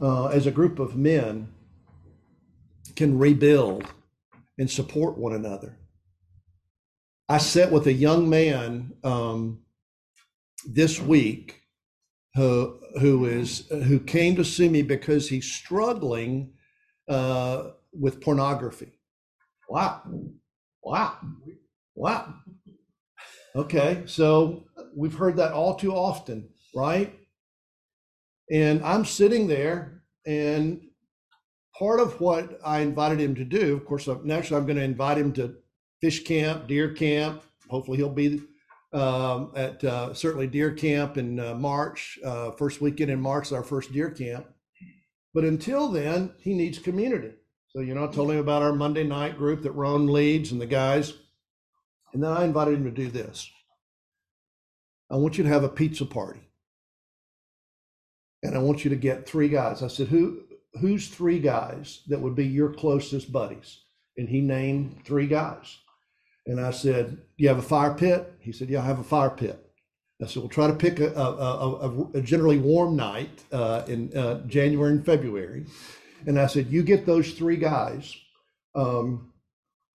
uh, 0.00 0.26
as 0.26 0.46
a 0.46 0.50
group 0.50 0.80
of 0.80 0.96
men, 0.96 1.46
can 2.96 3.16
rebuild 3.16 3.84
and 4.58 4.68
support 4.68 5.16
one 5.16 5.32
another. 5.32 5.78
I 7.28 7.38
sat 7.38 7.70
with 7.70 7.86
a 7.86 7.92
young 7.92 8.28
man 8.28 8.92
um, 9.04 9.60
this 10.66 11.00
week 11.00 11.62
who 12.34 12.78
who 13.00 13.24
is 13.26 13.66
who 13.68 14.00
came 14.00 14.36
to 14.36 14.44
see 14.44 14.68
me 14.68 14.82
because 14.82 15.28
he's 15.28 15.50
struggling 15.50 16.52
uh, 17.08 17.70
with 17.92 18.20
pornography. 18.20 18.92
Wow, 19.68 20.02
wow, 20.82 21.16
wow. 21.94 22.34
Okay, 23.54 24.02
so 24.06 24.64
we've 24.96 25.14
heard 25.14 25.36
that 25.36 25.52
all 25.52 25.74
too 25.74 25.92
often, 25.92 26.48
right? 26.74 27.14
And 28.50 28.82
I'm 28.82 29.04
sitting 29.04 29.46
there, 29.46 30.02
and 30.26 30.80
part 31.78 32.00
of 32.00 32.20
what 32.20 32.58
I 32.64 32.80
invited 32.80 33.20
him 33.20 33.34
to 33.34 33.44
do, 33.44 33.74
of 33.74 33.84
course, 33.84 34.08
next 34.24 34.52
I'm 34.52 34.66
going 34.66 34.76
to 34.76 34.82
invite 34.82 35.18
him 35.18 35.32
to 35.34 35.56
fish 36.00 36.24
camp, 36.24 36.66
deer 36.66 36.92
camp. 36.92 37.42
Hopefully, 37.68 37.98
he'll 37.98 38.08
be 38.08 38.42
um, 38.92 39.52
at 39.54 39.82
uh, 39.84 40.14
certainly 40.14 40.46
deer 40.46 40.72
camp 40.72 41.16
in 41.16 41.40
uh, 41.40 41.54
March. 41.54 42.18
Uh, 42.24 42.50
first 42.52 42.80
weekend 42.80 43.10
in 43.10 43.20
March 43.20 43.46
is 43.46 43.52
our 43.52 43.62
first 43.62 43.92
deer 43.92 44.10
camp. 44.10 44.46
But 45.34 45.44
until 45.44 45.88
then, 45.88 46.32
he 46.38 46.54
needs 46.54 46.78
community. 46.78 47.32
So, 47.68 47.80
you 47.80 47.94
know, 47.94 48.04
I 48.04 48.08
told 48.08 48.30
him 48.30 48.38
about 48.38 48.62
our 48.62 48.74
Monday 48.74 49.04
night 49.04 49.38
group 49.38 49.62
that 49.62 49.72
Ron 49.72 50.06
leads 50.06 50.52
and 50.52 50.60
the 50.60 50.66
guys. 50.66 51.14
And 52.12 52.22
then 52.22 52.30
I 52.30 52.44
invited 52.44 52.74
him 52.74 52.84
to 52.84 52.90
do 52.90 53.10
this. 53.10 53.50
I 55.10 55.16
want 55.16 55.36
you 55.36 55.44
to 55.44 55.50
have 55.50 55.64
a 55.64 55.68
pizza 55.68 56.06
party. 56.06 56.40
And 58.42 58.54
I 58.54 58.58
want 58.58 58.84
you 58.84 58.90
to 58.90 58.96
get 58.96 59.26
three 59.26 59.48
guys. 59.48 59.82
I 59.82 59.88
said, 59.88 60.08
Who 60.08 60.42
who's 60.80 61.08
three 61.08 61.38
guys 61.38 62.02
that 62.08 62.20
would 62.20 62.34
be 62.34 62.46
your 62.46 62.72
closest 62.72 63.30
buddies? 63.30 63.80
And 64.16 64.28
he 64.28 64.40
named 64.40 65.02
three 65.04 65.26
guys. 65.26 65.78
And 66.46 66.60
I 66.60 66.70
said, 66.70 67.10
Do 67.10 67.44
you 67.44 67.48
have 67.48 67.58
a 67.58 67.62
fire 67.62 67.94
pit? 67.94 68.34
He 68.40 68.52
said, 68.52 68.68
Yeah, 68.68 68.80
I 68.82 68.86
have 68.86 68.98
a 68.98 69.04
fire 69.04 69.30
pit. 69.30 69.64
I 70.20 70.26
said, 70.26 70.40
We'll 70.40 70.48
try 70.48 70.66
to 70.66 70.74
pick 70.74 70.98
a, 70.98 71.12
a, 71.12 71.88
a, 71.88 72.08
a 72.14 72.20
generally 72.22 72.58
warm 72.58 72.96
night 72.96 73.44
uh, 73.52 73.82
in 73.86 74.16
uh, 74.16 74.46
January 74.46 74.92
and 74.92 75.06
February. 75.06 75.66
And 76.26 76.38
I 76.38 76.46
said, 76.46 76.68
You 76.68 76.82
get 76.82 77.06
those 77.06 77.32
three 77.32 77.56
guys 77.56 78.16
um, 78.74 79.32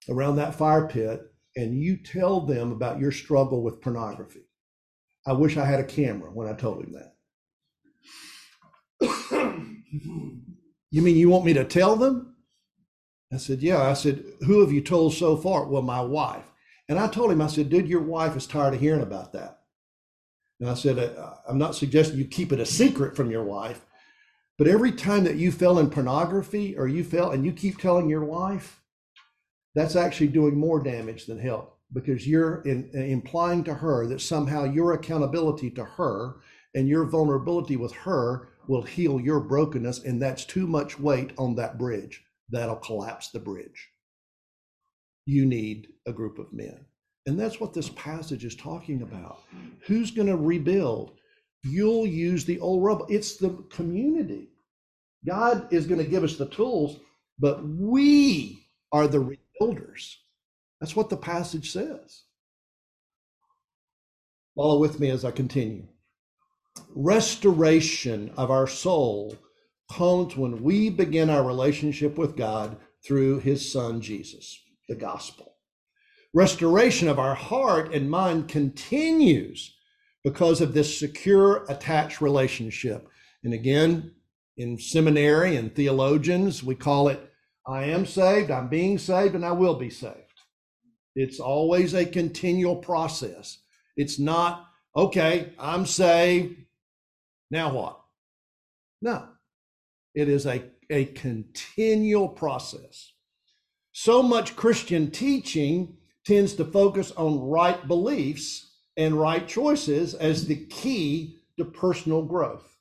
around 0.09 0.37
that 0.37 0.55
fire 0.55 0.87
pit 0.87 1.31
and 1.57 1.81
you 1.81 1.97
tell 1.97 2.39
them 2.39 2.71
about 2.71 2.99
your 2.99 3.11
struggle 3.11 3.63
with 3.63 3.81
pornography. 3.81 4.45
I 5.25 5.33
wish 5.33 5.57
I 5.57 5.65
had 5.65 5.79
a 5.79 5.83
camera 5.83 6.29
when 6.31 6.47
I 6.47 6.53
told 6.53 6.83
him 6.83 6.93
that. 6.93 7.15
you 10.91 11.01
mean 11.01 11.17
you 11.17 11.29
want 11.29 11.45
me 11.45 11.53
to 11.53 11.65
tell 11.65 11.95
them? 11.95 12.35
I 13.33 13.37
said, 13.37 13.61
Yeah. 13.61 13.81
I 13.81 13.93
said, 13.93 14.23
Who 14.45 14.61
have 14.61 14.71
you 14.71 14.81
told 14.81 15.15
so 15.15 15.35
far? 15.35 15.67
Well, 15.67 15.81
my 15.81 15.99
wife. 15.99 16.45
And 16.87 16.99
I 16.99 17.07
told 17.07 17.31
him, 17.31 17.41
I 17.41 17.47
said, 17.47 17.69
Dude, 17.69 17.89
your 17.89 18.01
wife 18.01 18.37
is 18.37 18.45
tired 18.45 18.75
of 18.75 18.79
hearing 18.79 19.01
about 19.01 19.33
that. 19.33 19.61
And 20.59 20.69
I 20.69 20.75
said, 20.75 20.97
"Uh, 20.97 21.35
I'm 21.47 21.57
not 21.57 21.75
suggesting 21.75 22.17
you 22.17 22.25
keep 22.25 22.51
it 22.51 22.59
a 22.59 22.65
secret 22.65 23.15
from 23.15 23.29
your 23.29 23.43
wife, 23.43 23.85
but 24.57 24.67
every 24.67 24.91
time 24.91 25.23
that 25.25 25.35
you 25.35 25.51
fell 25.51 25.77
in 25.77 25.89
pornography 25.89 26.75
or 26.77 26.87
you 26.87 27.03
fell 27.03 27.31
and 27.31 27.45
you 27.45 27.51
keep 27.51 27.77
telling 27.77 28.09
your 28.09 28.25
wife, 28.25 28.76
that's 29.77 29.95
actually 29.95 30.27
doing 30.27 30.57
more 30.57 30.81
damage 30.81 31.25
than 31.27 31.37
help 31.37 31.77
because 31.93 32.27
you're 32.27 32.61
in, 32.61 32.89
implying 32.93 33.63
to 33.65 33.73
her 33.73 34.07
that 34.07 34.21
somehow 34.21 34.63
your 34.63 34.93
accountability 34.93 35.69
to 35.71 35.85
her 35.85 36.37
and 36.73 36.87
your 36.87 37.05
vulnerability 37.05 37.77
with 37.77 37.93
her 37.93 38.49
will 38.67 38.81
heal 38.81 39.19
your 39.19 39.39
brokenness. 39.39 40.03
And 40.03 40.21
that's 40.21 40.45
too 40.45 40.67
much 40.67 40.99
weight 40.99 41.31
on 41.37 41.55
that 41.55 41.77
bridge. 41.77 42.23
That'll 42.49 42.75
collapse 42.77 43.29
the 43.29 43.39
bridge. 43.39 43.89
You 45.25 45.45
need 45.45 45.89
a 46.05 46.11
group 46.11 46.39
of 46.39 46.51
men. 46.51 46.85
And 47.25 47.39
that's 47.39 47.59
what 47.59 47.73
this 47.73 47.89
passage 47.89 48.45
is 48.45 48.55
talking 48.55 49.01
about. 49.01 49.43
Who's 49.81 50.11
going 50.11 50.27
to 50.27 50.37
rebuild? 50.37 51.11
You'll 51.63 52.07
use 52.07 52.45
the 52.45 52.59
old 52.61 52.83
rubble. 52.83 53.05
It's 53.09 53.37
the 53.37 53.49
community. 53.69 54.49
God 55.25 55.71
is 55.71 55.85
going 55.85 56.03
to 56.03 56.09
give 56.09 56.23
us 56.23 56.37
the 56.37 56.47
tools, 56.47 56.99
but 57.37 57.67
we 57.67 58.65
are 58.91 59.07
the 59.07 59.37
rebuilders. 59.61 60.15
That's 60.79 60.95
what 60.95 61.09
the 61.09 61.17
passage 61.17 61.71
says. 61.71 62.23
Follow 64.55 64.79
with 64.79 64.99
me 64.99 65.09
as 65.09 65.23
I 65.23 65.31
continue. 65.31 65.87
Restoration 66.95 68.31
of 68.37 68.51
our 68.51 68.67
soul 68.67 69.35
comes 69.91 70.35
when 70.35 70.63
we 70.63 70.89
begin 70.89 71.29
our 71.29 71.43
relationship 71.43 72.17
with 72.17 72.35
God 72.35 72.77
through 73.05 73.39
his 73.39 73.71
son 73.71 74.01
Jesus, 74.01 74.59
the 74.87 74.95
gospel. 74.95 75.55
Restoration 76.33 77.07
of 77.07 77.19
our 77.19 77.35
heart 77.35 77.93
and 77.93 78.09
mind 78.09 78.47
continues 78.47 79.75
because 80.23 80.59
of 80.59 80.73
this 80.73 80.99
secure, 80.99 81.65
attached 81.69 82.19
relationship. 82.19 83.07
And 83.43 83.53
again, 83.53 84.11
in 84.57 84.77
seminary 84.77 85.55
and 85.55 85.73
theologians, 85.73 86.63
we 86.63 86.75
call 86.75 87.07
it 87.07 87.26
I 87.67 87.85
am 87.85 88.05
saved, 88.05 88.49
I'm 88.49 88.69
being 88.69 88.97
saved, 88.97 89.35
and 89.35 89.45
I 89.45 89.51
will 89.51 89.75
be 89.75 89.89
saved. 89.89 90.15
It's 91.15 91.39
always 91.39 91.93
a 91.93 92.05
continual 92.05 92.77
process. 92.77 93.59
It's 93.97 94.19
not, 94.19 94.67
okay, 94.95 95.51
I'm 95.59 95.85
saved, 95.85 96.55
now 97.51 97.73
what? 97.73 97.99
No, 99.01 99.27
it 100.15 100.29
is 100.29 100.45
a, 100.45 100.63
a 100.89 101.05
continual 101.05 102.29
process. 102.29 103.11
So 103.91 104.23
much 104.23 104.55
Christian 104.55 105.11
teaching 105.11 105.97
tends 106.25 106.53
to 106.53 106.65
focus 106.65 107.11
on 107.11 107.49
right 107.49 107.87
beliefs 107.87 108.71
and 108.95 109.19
right 109.19 109.47
choices 109.47 110.13
as 110.13 110.45
the 110.45 110.55
key 110.67 111.39
to 111.57 111.65
personal 111.65 112.21
growth. 112.23 112.77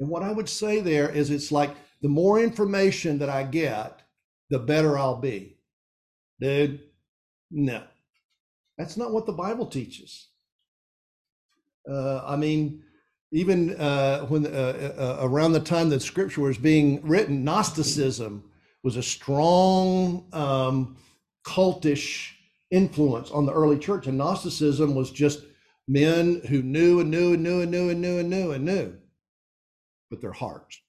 And 0.00 0.08
what 0.08 0.22
I 0.22 0.32
would 0.32 0.48
say 0.48 0.80
there 0.80 1.08
is 1.08 1.30
it's 1.30 1.52
like 1.52 1.70
the 2.04 2.10
more 2.10 2.38
information 2.38 3.18
that 3.20 3.30
I 3.30 3.44
get, 3.44 4.02
the 4.50 4.58
better 4.58 4.98
I'll 4.98 5.16
be. 5.16 5.56
Dude, 6.38 6.80
no. 7.50 7.82
That's 8.76 8.98
not 8.98 9.10
what 9.10 9.24
the 9.24 9.32
Bible 9.32 9.64
teaches. 9.64 10.28
Uh, 11.90 12.22
I 12.22 12.36
mean, 12.36 12.82
even 13.32 13.74
uh, 13.76 14.26
when 14.26 14.44
uh, 14.46 14.92
uh, 14.98 15.18
around 15.22 15.52
the 15.52 15.60
time 15.60 15.88
that 15.88 16.02
Scripture 16.02 16.42
was 16.42 16.58
being 16.58 17.00
written, 17.08 17.42
Gnosticism 17.42 18.50
was 18.82 18.96
a 18.96 19.02
strong 19.02 20.26
um, 20.34 20.98
cultish 21.46 22.32
influence 22.70 23.30
on 23.30 23.46
the 23.46 23.52
early 23.54 23.78
church, 23.78 24.08
and 24.08 24.18
Gnosticism 24.18 24.94
was 24.94 25.10
just 25.10 25.40
men 25.88 26.42
who 26.50 26.60
knew 26.60 27.00
and 27.00 27.10
knew 27.10 27.32
and 27.32 27.42
knew 27.42 27.60
and 27.60 27.70
knew 27.70 27.88
and 27.88 28.00
knew 28.02 28.18
and 28.18 28.28
knew 28.28 28.50
and 28.52 28.64
knew, 28.66 28.94
but 30.10 30.20
their 30.20 30.32
hearts. 30.32 30.83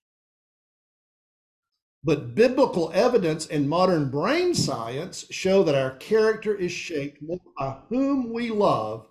But 2.05 2.35
biblical 2.35 2.91
evidence 2.93 3.47
and 3.47 3.67
modern 3.67 4.11
brain 4.11 4.53
science 4.53 5.25
show 5.31 5.63
that 5.63 5.73
our 5.73 5.95
character 5.95 6.53
is 6.53 6.71
shaped 6.71 7.19
more 7.19 7.41
by 7.57 7.77
whom 7.89 8.31
we 8.31 8.51
love 8.51 9.07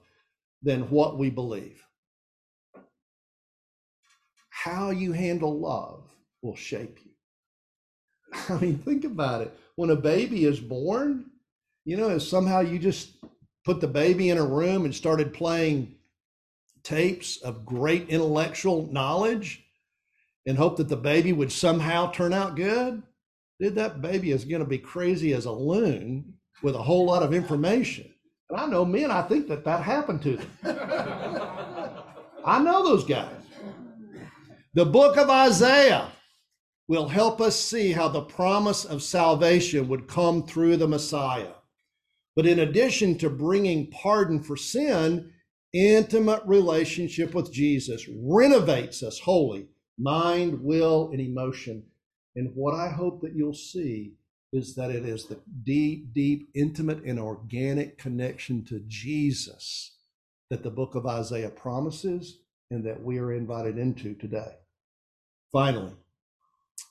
than 0.63 0.83
what 0.91 1.19
we 1.19 1.29
believe. 1.29 1.83
How 4.49 4.91
you 4.91 5.11
handle 5.11 5.59
love 5.59 6.09
will 6.41 6.55
shape 6.55 7.01
you. 7.05 7.11
I 8.49 8.61
mean, 8.61 8.79
think 8.79 9.05
about 9.05 9.41
it. 9.41 9.59
When 9.75 9.91
a 9.91 9.97
baby 9.97 10.45
is 10.45 10.61
born, 10.61 11.27
you 11.85 11.97
know, 11.97 12.11
if 12.11 12.23
somehow 12.23 12.61
you 12.61 12.79
just 12.79 13.11
put 13.65 13.81
the 13.81 13.89
baby 13.89 14.31
in 14.31 14.39
a 14.39 14.47
room 14.47 14.85
and 14.85 14.95
started 14.95 15.35
playing 15.35 15.97
tapes 16.85 17.39
of 17.39 17.67
great 17.67 18.09
intellectual 18.09 18.87
knowledge 18.93 19.64
and 20.47 20.59
hope 20.59 20.77
that 20.77 20.89
the 20.89 20.97
baby 20.97 21.33
would 21.33 21.51
somehow 21.51 22.11
turn 22.11 22.33
out 22.33 22.57
good, 22.57 23.03
dude, 23.61 23.75
that 23.77 24.03
baby 24.03 24.31
is 24.31 24.45
going 24.45 24.63
to 24.63 24.69
be 24.69 24.79
crazy 24.79 25.33
as 25.33 25.47
a 25.47 25.53
loon 25.53 26.35
with 26.63 26.75
a 26.75 26.83
whole 26.83 27.07
lot 27.07 27.23
of 27.23 27.33
information. 27.33 28.11
And 28.51 28.61
I 28.61 28.67
know 28.67 28.85
men, 28.85 29.11
I 29.11 29.23
think 29.23 29.49
that 29.49 29.65
that 29.65 29.83
happened 29.83 30.23
to 30.23 30.37
them. 30.37 30.51
I 32.45 32.63
know 32.63 32.85
those 32.85 33.05
guys. 33.05 33.35
The 34.75 34.85
book 34.85 35.17
of 35.17 35.31
Isaiah 35.31 36.09
will 36.89 37.09
help 37.09 37.41
us 37.41 37.59
see 37.59 37.93
how 37.93 38.09
the 38.09 38.21
promise 38.23 38.85
of 38.85 39.03
salvation 39.03 39.89
would 39.89 40.07
come 40.07 40.47
through 40.47 40.77
the 40.77 40.89
Messiah. 40.89 41.53
But 42.37 42.47
in 42.47 42.59
addition 42.59 43.17
to 43.19 43.31
bringing 43.31 43.91
pardon 43.91 44.43
for 44.43 44.57
sin, 44.57 45.33
intimate 45.73 46.43
relationship 46.45 47.35
with 47.35 47.53
Jesus 47.53 48.07
renovates 48.09 49.03
us 49.03 49.21
wholly 49.21 49.69
mind, 49.99 50.63
will, 50.63 51.11
and 51.13 51.21
emotion. 51.21 51.85
And 52.37 52.51
what 52.55 52.75
I 52.75 52.89
hope 52.89 53.21
that 53.23 53.35
you'll 53.35 53.55
see 53.55 54.15
is 54.53 54.75
that 54.77 54.91
it 54.91 55.05
is 55.05 55.27
the 55.27 55.41
deep, 55.65 56.13
deep, 56.13 56.49
intimate, 56.55 57.03
and 57.05 57.19
organic 57.19 57.99
connection 57.99 58.65
to 58.67 58.81
Jesus 58.87 59.97
that 60.51 60.63
the 60.63 60.71
book 60.71 60.95
of 60.95 61.07
Isaiah 61.07 61.51
promises 61.51 62.39
and 62.71 62.85
that 62.87 63.03
we 63.03 63.19
are 63.19 63.33
invited 63.33 63.79
into 63.79 64.15
today. 64.15 64.57
Finally, 65.53 65.93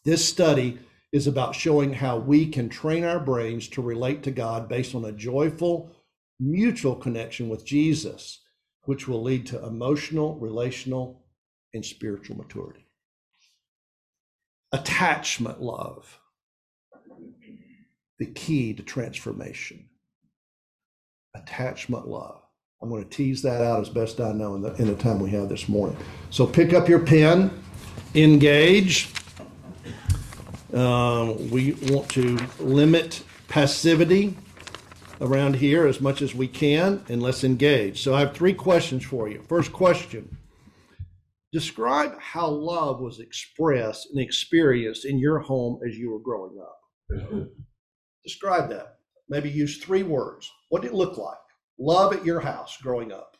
this 0.06 0.28
study 0.28 0.80
is 1.12 1.28
about 1.28 1.56
showing 1.56 1.94
how 1.94 2.18
we 2.18 2.46
can 2.48 2.68
train 2.68 3.04
our 3.04 3.20
brains 3.20 3.68
to 3.70 3.82
relate 3.82 4.24
to 4.24 4.32
God 4.32 4.68
based 4.68 4.96
on 4.96 5.06
a 5.06 5.12
joyful, 5.12 5.92
mutual 6.40 6.96
connection 6.96 7.48
with 7.48 7.66
Jesus, 7.66 8.42
which 8.84 9.08
will 9.08 9.22
lead 9.22 9.46
to 9.48 9.66
emotional, 9.66 10.36
relational, 10.40 11.24
and 11.74 11.86
spiritual 11.86 12.36
maturity. 12.38 12.83
Attachment 14.74 15.62
love, 15.62 16.20
the 18.18 18.26
key 18.26 18.74
to 18.74 18.82
transformation. 18.82 19.88
Attachment 21.36 22.08
love. 22.08 22.42
I'm 22.82 22.90
going 22.90 23.04
to 23.04 23.10
tease 23.10 23.44
that 23.44 23.62
out 23.62 23.82
as 23.82 23.90
best 23.90 24.20
I 24.20 24.34
know 24.34 24.56
in 24.56 24.62
the, 24.64 24.74
in 24.76 24.88
the 24.88 24.96
time 24.96 25.20
we 25.20 25.30
have 25.30 25.48
this 25.48 25.70
morning. 25.70 25.96
So 26.32 26.48
pick 26.48 26.74
up 26.74 26.90
your 26.90 27.00
pen, 27.00 27.52
engage. 28.16 29.10
Um, 30.74 31.50
we 31.52 31.74
want 31.90 32.10
to 32.10 32.40
limit 32.60 33.24
passivity 33.48 34.36
around 35.22 35.56
here 35.56 35.86
as 35.86 36.02
much 36.02 36.24
as 36.24 36.34
we 36.34 36.48
can, 36.48 37.06
and 37.10 37.22
let's 37.22 37.44
engage. 37.44 38.02
So 38.02 38.16
I 38.16 38.22
have 38.22 38.34
three 38.34 38.54
questions 38.54 39.06
for 39.06 39.30
you. 39.30 39.44
First 39.48 39.72
question 39.72 40.36
Describe 41.54 42.20
how 42.20 42.48
love 42.48 43.00
was 43.00 43.20
expressed 43.20 44.10
and 44.10 44.20
experienced 44.20 45.06
in 45.06 45.20
your 45.20 45.38
home 45.38 45.80
as 45.88 45.96
you 45.96 46.10
were 46.10 46.20
growing 46.20 46.58
up. 46.60 47.48
Describe 48.24 48.70
that. 48.72 48.96
Maybe 49.30 49.52
use 49.52 49.78
three 49.78 50.02
words. 50.02 50.50
What 50.70 50.82
did 50.82 50.92
it 50.92 50.96
look 50.96 51.18
like? 51.20 51.38
Love 51.80 52.12
at 52.12 52.26
your 52.26 52.40
house 52.40 52.78
growing 52.82 53.12
up. 53.12 53.38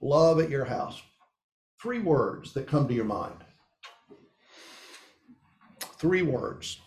Love 0.00 0.38
at 0.40 0.50
your 0.50 0.64
house. 0.64 1.02
Three 1.82 1.98
words 1.98 2.52
that 2.54 2.68
come 2.68 2.86
to 2.86 2.94
your 2.94 3.04
mind. 3.04 3.42
Three 5.80 6.22
words 6.22 6.78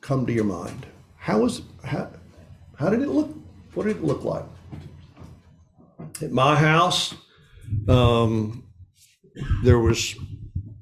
come 0.00 0.24
to 0.24 0.32
your 0.32 0.44
mind. 0.44 0.86
How 1.16 1.40
was 1.40 1.62
how, 1.84 2.10
how 2.78 2.88
did 2.88 3.02
it 3.02 3.08
look? 3.08 3.36
What 3.74 3.86
did 3.86 3.96
it 3.96 4.04
look 4.04 4.24
like? 4.24 4.44
At 6.22 6.32
my 6.32 6.56
house, 6.56 7.14
um, 7.88 8.64
there 9.62 9.78
was 9.78 10.14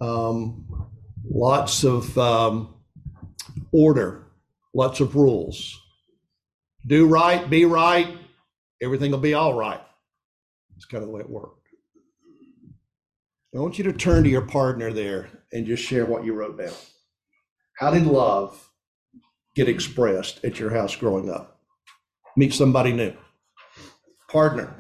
um, 0.01 0.65
lots 1.29 1.83
of 1.85 2.17
um, 2.17 2.75
order, 3.73 4.27
lots 4.75 5.01
of 5.01 5.17
rules. 5.17 5.81
Do 6.87 7.07
right, 7.07 7.49
be 7.49 7.65
right, 7.65 8.17
everything 8.81 9.11
will 9.11 9.19
be 9.19 9.35
all 9.35 9.55
right. 9.55 9.81
It's 10.77 10.85
kind 10.85 11.03
of 11.03 11.09
the 11.09 11.15
way 11.15 11.21
it 11.21 11.31
worked. 11.31 11.69
I 13.55 13.59
want 13.59 13.79
you 13.79 13.85
to 13.85 13.93
turn 13.93 14.25
to 14.25 14.31
your 14.31 14.43
partner 14.43 14.93
there 14.93 15.29
and 15.53 15.67
just 15.67 15.83
share 15.83 16.05
what 16.07 16.25
you 16.25 16.35
wrote 16.35 16.59
down. 16.59 16.75
How 17.79 17.91
did 17.91 18.07
love 18.07 18.69
get 19.55 19.69
expressed 19.69 20.45
at 20.45 20.59
your 20.59 20.71
house 20.71 20.95
growing 20.97 21.31
up? 21.31 21.61
Meet 22.37 22.53
somebody 22.53 22.93
new. 22.93 23.13
Partner. 24.29 24.75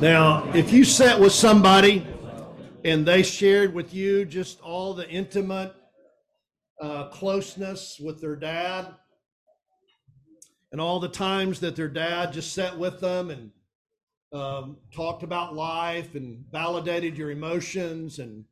Now, 0.00 0.46
if 0.52 0.74
you 0.74 0.84
sat 0.84 1.18
with 1.18 1.32
somebody 1.32 2.06
and 2.84 3.06
they 3.06 3.22
shared 3.22 3.72
with 3.72 3.94
you 3.94 4.26
just 4.26 4.60
all 4.60 4.92
the 4.92 5.08
intimate 5.08 5.72
uh, 6.78 7.08
closeness 7.08 7.98
with 7.98 8.20
their 8.20 8.36
dad 8.36 8.94
and 10.70 10.82
all 10.82 11.00
the 11.00 11.08
times 11.08 11.60
that 11.60 11.76
their 11.76 11.88
dad 11.88 12.34
just 12.34 12.52
sat 12.52 12.78
with 12.78 13.00
them 13.00 13.30
and 13.30 13.50
um, 14.38 14.76
talked 14.94 15.22
about 15.22 15.54
life 15.54 16.14
and 16.14 16.44
validated 16.52 17.16
your 17.16 17.30
emotions 17.30 18.18
and 18.18 18.44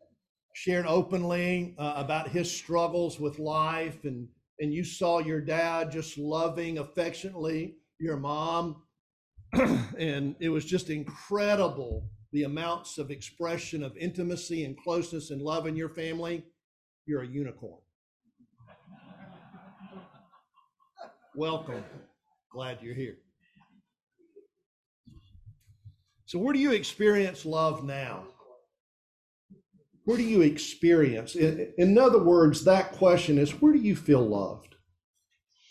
shared 0.54 0.86
openly 0.86 1.74
uh, 1.78 1.92
about 1.96 2.28
his 2.28 2.50
struggles 2.50 3.20
with 3.20 3.38
life 3.38 4.04
and 4.04 4.28
and 4.60 4.72
you 4.72 4.82
saw 4.82 5.18
your 5.18 5.42
dad 5.42 5.92
just 5.92 6.16
loving 6.16 6.78
affectionately 6.78 7.74
your 8.00 8.16
mom 8.16 8.76
and 9.98 10.34
it 10.40 10.48
was 10.48 10.64
just 10.64 10.90
incredible 10.90 12.08
the 12.32 12.42
amounts 12.42 12.98
of 12.98 13.10
expression 13.10 13.84
of 13.84 13.96
intimacy 13.96 14.64
and 14.64 14.76
closeness 14.76 15.30
and 15.30 15.40
love 15.40 15.66
in 15.66 15.76
your 15.76 15.88
family. 15.88 16.44
You're 17.06 17.22
a 17.22 17.26
unicorn. 17.26 17.80
Welcome. 21.36 21.84
Glad 22.52 22.78
you're 22.82 22.94
here. 22.94 23.18
So 26.26 26.38
where 26.38 26.52
do 26.52 26.58
you 26.58 26.72
experience 26.72 27.44
love 27.44 27.84
now? 27.84 28.24
Where 30.04 30.16
do 30.16 30.22
you 30.24 30.42
experience 30.42 31.34
in, 31.36 31.72
in 31.78 31.96
other 31.96 32.22
words 32.22 32.64
that 32.64 32.92
question 32.92 33.38
is 33.38 33.52
where 33.52 33.72
do 33.72 33.78
you 33.78 33.94
feel 33.94 34.26
loved? 34.26 34.74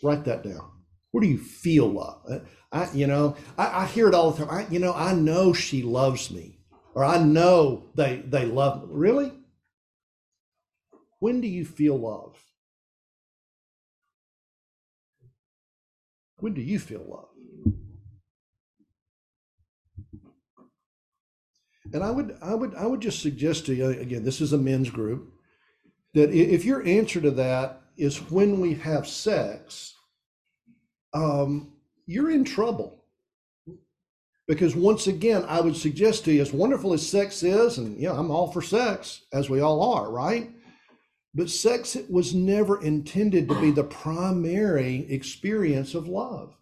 Write 0.02 0.24
that 0.24 0.42
down. 0.42 0.70
Where 1.10 1.22
do 1.22 1.28
you 1.28 1.38
feel 1.38 1.88
love 1.88 2.42
i 2.74 2.90
you 2.92 3.06
know 3.06 3.36
i, 3.56 3.82
I 3.82 3.86
hear 3.86 4.08
it 4.08 4.14
all 4.14 4.30
the 4.30 4.44
time. 4.44 4.54
I, 4.54 4.70
you 4.70 4.78
know 4.78 4.92
i 4.92 5.14
know 5.14 5.54
she 5.54 5.82
loves 5.82 6.30
me 6.30 6.58
or 6.94 7.04
i 7.04 7.18
know 7.18 7.86
they 7.94 8.16
they 8.26 8.44
love 8.44 8.82
me. 8.82 8.88
Really? 8.90 9.32
When 11.20 11.40
do 11.40 11.48
you 11.48 11.64
feel 11.64 11.96
love? 11.98 12.36
When 16.36 16.52
do 16.52 16.60
you 16.60 16.78
feel 16.78 17.02
love? 17.08 17.28
And 21.94 22.02
I 22.02 22.10
would, 22.10 22.36
I 22.42 22.54
would, 22.54 22.74
I 22.74 22.86
would 22.86 23.00
just 23.00 23.22
suggest 23.22 23.64
to 23.66 23.74
you 23.74 23.88
again, 23.88 24.24
this 24.24 24.42
is 24.42 24.52
a 24.52 24.58
men's 24.58 24.90
group, 24.90 25.32
that 26.12 26.30
if 26.30 26.64
your 26.64 26.84
answer 26.86 27.22
to 27.22 27.30
that 27.30 27.80
is 27.96 28.30
when 28.30 28.60
we 28.60 28.74
have 28.74 29.06
sex, 29.06 29.94
um, 31.14 31.73
you're 32.06 32.30
in 32.30 32.44
trouble. 32.44 33.04
Because 34.46 34.76
once 34.76 35.06
again, 35.06 35.44
I 35.48 35.60
would 35.62 35.76
suggest 35.76 36.24
to 36.24 36.32
you, 36.32 36.42
as 36.42 36.52
wonderful 36.52 36.92
as 36.92 37.08
sex 37.08 37.42
is, 37.42 37.78
and 37.78 37.98
yeah, 37.98 38.12
I'm 38.12 38.30
all 38.30 38.52
for 38.52 38.60
sex, 38.60 39.22
as 39.32 39.48
we 39.48 39.60
all 39.60 39.94
are, 39.94 40.10
right? 40.10 40.50
But 41.34 41.48
sex 41.48 41.96
was 42.10 42.34
never 42.34 42.80
intended 42.82 43.48
to 43.48 43.60
be 43.60 43.70
the 43.70 43.84
primary 43.84 45.10
experience 45.10 45.94
of 45.94 46.06
love. 46.08 46.54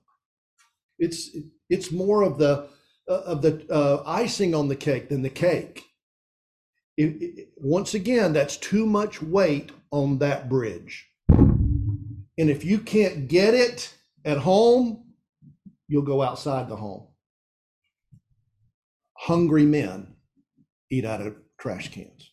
It's 0.99 1.37
it's 1.69 1.91
more 1.91 2.23
of 2.23 2.39
the 2.39 2.69
uh, 3.09 3.21
of 3.27 3.43
the 3.43 3.67
uh, 3.69 4.03
icing 4.07 4.55
on 4.55 4.69
the 4.69 4.77
cake 4.77 5.09
than 5.09 5.23
the 5.23 5.31
cake. 5.31 5.83
It- 6.97 7.21
it- 7.23 7.49
once 7.57 7.95
again, 7.95 8.33
that's 8.33 8.57
too 8.57 8.87
much 8.87 9.21
weight 9.23 9.73
on 9.91 10.19
that 10.19 10.49
bridge. 10.49 11.09
And 11.29 12.49
if 12.51 12.65
you 12.65 12.79
can't 12.79 13.29
get 13.29 13.55
it 13.55 13.93
at 14.25 14.39
home, 14.39 15.02
you'll 15.93 16.01
go 16.01 16.23
outside 16.23 16.71
the 16.71 16.77
home. 16.77 17.07
Hungry 19.15 19.67
men 19.67 20.15
eat 20.91 21.05
out 21.05 21.21
of 21.21 21.37
trash 21.61 21.93
cans. 21.93 22.33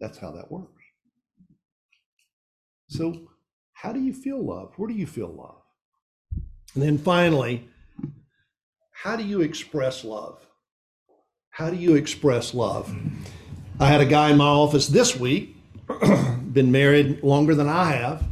That's 0.00 0.16
how 0.16 0.30
that 0.30 0.50
works. 0.50 0.80
So, 2.88 3.28
how 3.72 3.92
do 3.92 4.00
you 4.00 4.12
feel 4.12 4.40
love? 4.40 4.74
Where 4.76 4.88
do 4.88 4.94
you 4.94 5.06
feel 5.06 5.28
love? 5.28 5.62
And 6.74 6.82
then 6.82 6.98
finally, 6.98 7.68
how 8.92 9.16
do 9.16 9.24
you 9.24 9.40
express 9.40 10.04
love? 10.04 10.46
How 11.50 11.68
do 11.68 11.76
you 11.76 11.96
express 11.96 12.54
love? 12.54 12.94
I 13.80 13.88
had 13.88 14.00
a 14.00 14.06
guy 14.06 14.30
in 14.30 14.36
my 14.36 14.46
office 14.46 14.86
this 14.86 15.16
week, 15.16 15.56
been 16.52 16.70
married 16.70 17.24
longer 17.24 17.56
than 17.56 17.68
I 17.68 17.86
have, 17.86 18.22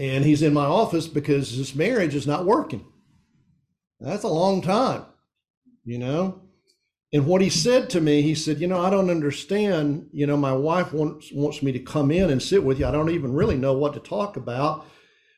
and 0.00 0.24
he's 0.24 0.40
in 0.40 0.54
my 0.54 0.64
office 0.64 1.06
because 1.06 1.50
his 1.50 1.74
marriage 1.74 2.14
is 2.14 2.26
not 2.26 2.46
working. 2.46 2.86
That's 4.00 4.24
a 4.24 4.28
long 4.28 4.62
time, 4.62 5.04
you 5.84 5.98
know? 5.98 6.40
And 7.12 7.26
what 7.26 7.42
he 7.42 7.50
said 7.50 7.90
to 7.90 8.00
me, 8.00 8.22
he 8.22 8.34
said, 8.34 8.60
You 8.60 8.66
know, 8.66 8.80
I 8.80 8.88
don't 8.88 9.10
understand. 9.10 10.08
You 10.12 10.26
know, 10.26 10.38
my 10.38 10.52
wife 10.52 10.94
wants, 10.94 11.30
wants 11.32 11.62
me 11.62 11.72
to 11.72 11.80
come 11.80 12.10
in 12.10 12.30
and 12.30 12.42
sit 12.42 12.64
with 12.64 12.80
you. 12.80 12.86
I 12.86 12.92
don't 12.92 13.10
even 13.10 13.34
really 13.34 13.56
know 13.56 13.74
what 13.74 13.92
to 13.92 14.00
talk 14.00 14.36
about. 14.38 14.86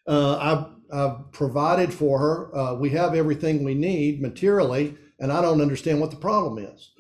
Uh, 0.06 0.36
I've, 0.36 0.96
I've 0.96 1.32
provided 1.32 1.92
for 1.92 2.18
her. 2.20 2.56
Uh, 2.56 2.74
we 2.74 2.90
have 2.90 3.14
everything 3.14 3.64
we 3.64 3.74
need 3.74 4.22
materially, 4.22 4.96
and 5.18 5.32
I 5.32 5.40
don't 5.40 5.60
understand 5.60 6.00
what 6.00 6.10
the 6.10 6.18
problem 6.18 6.64
is. 6.64 6.92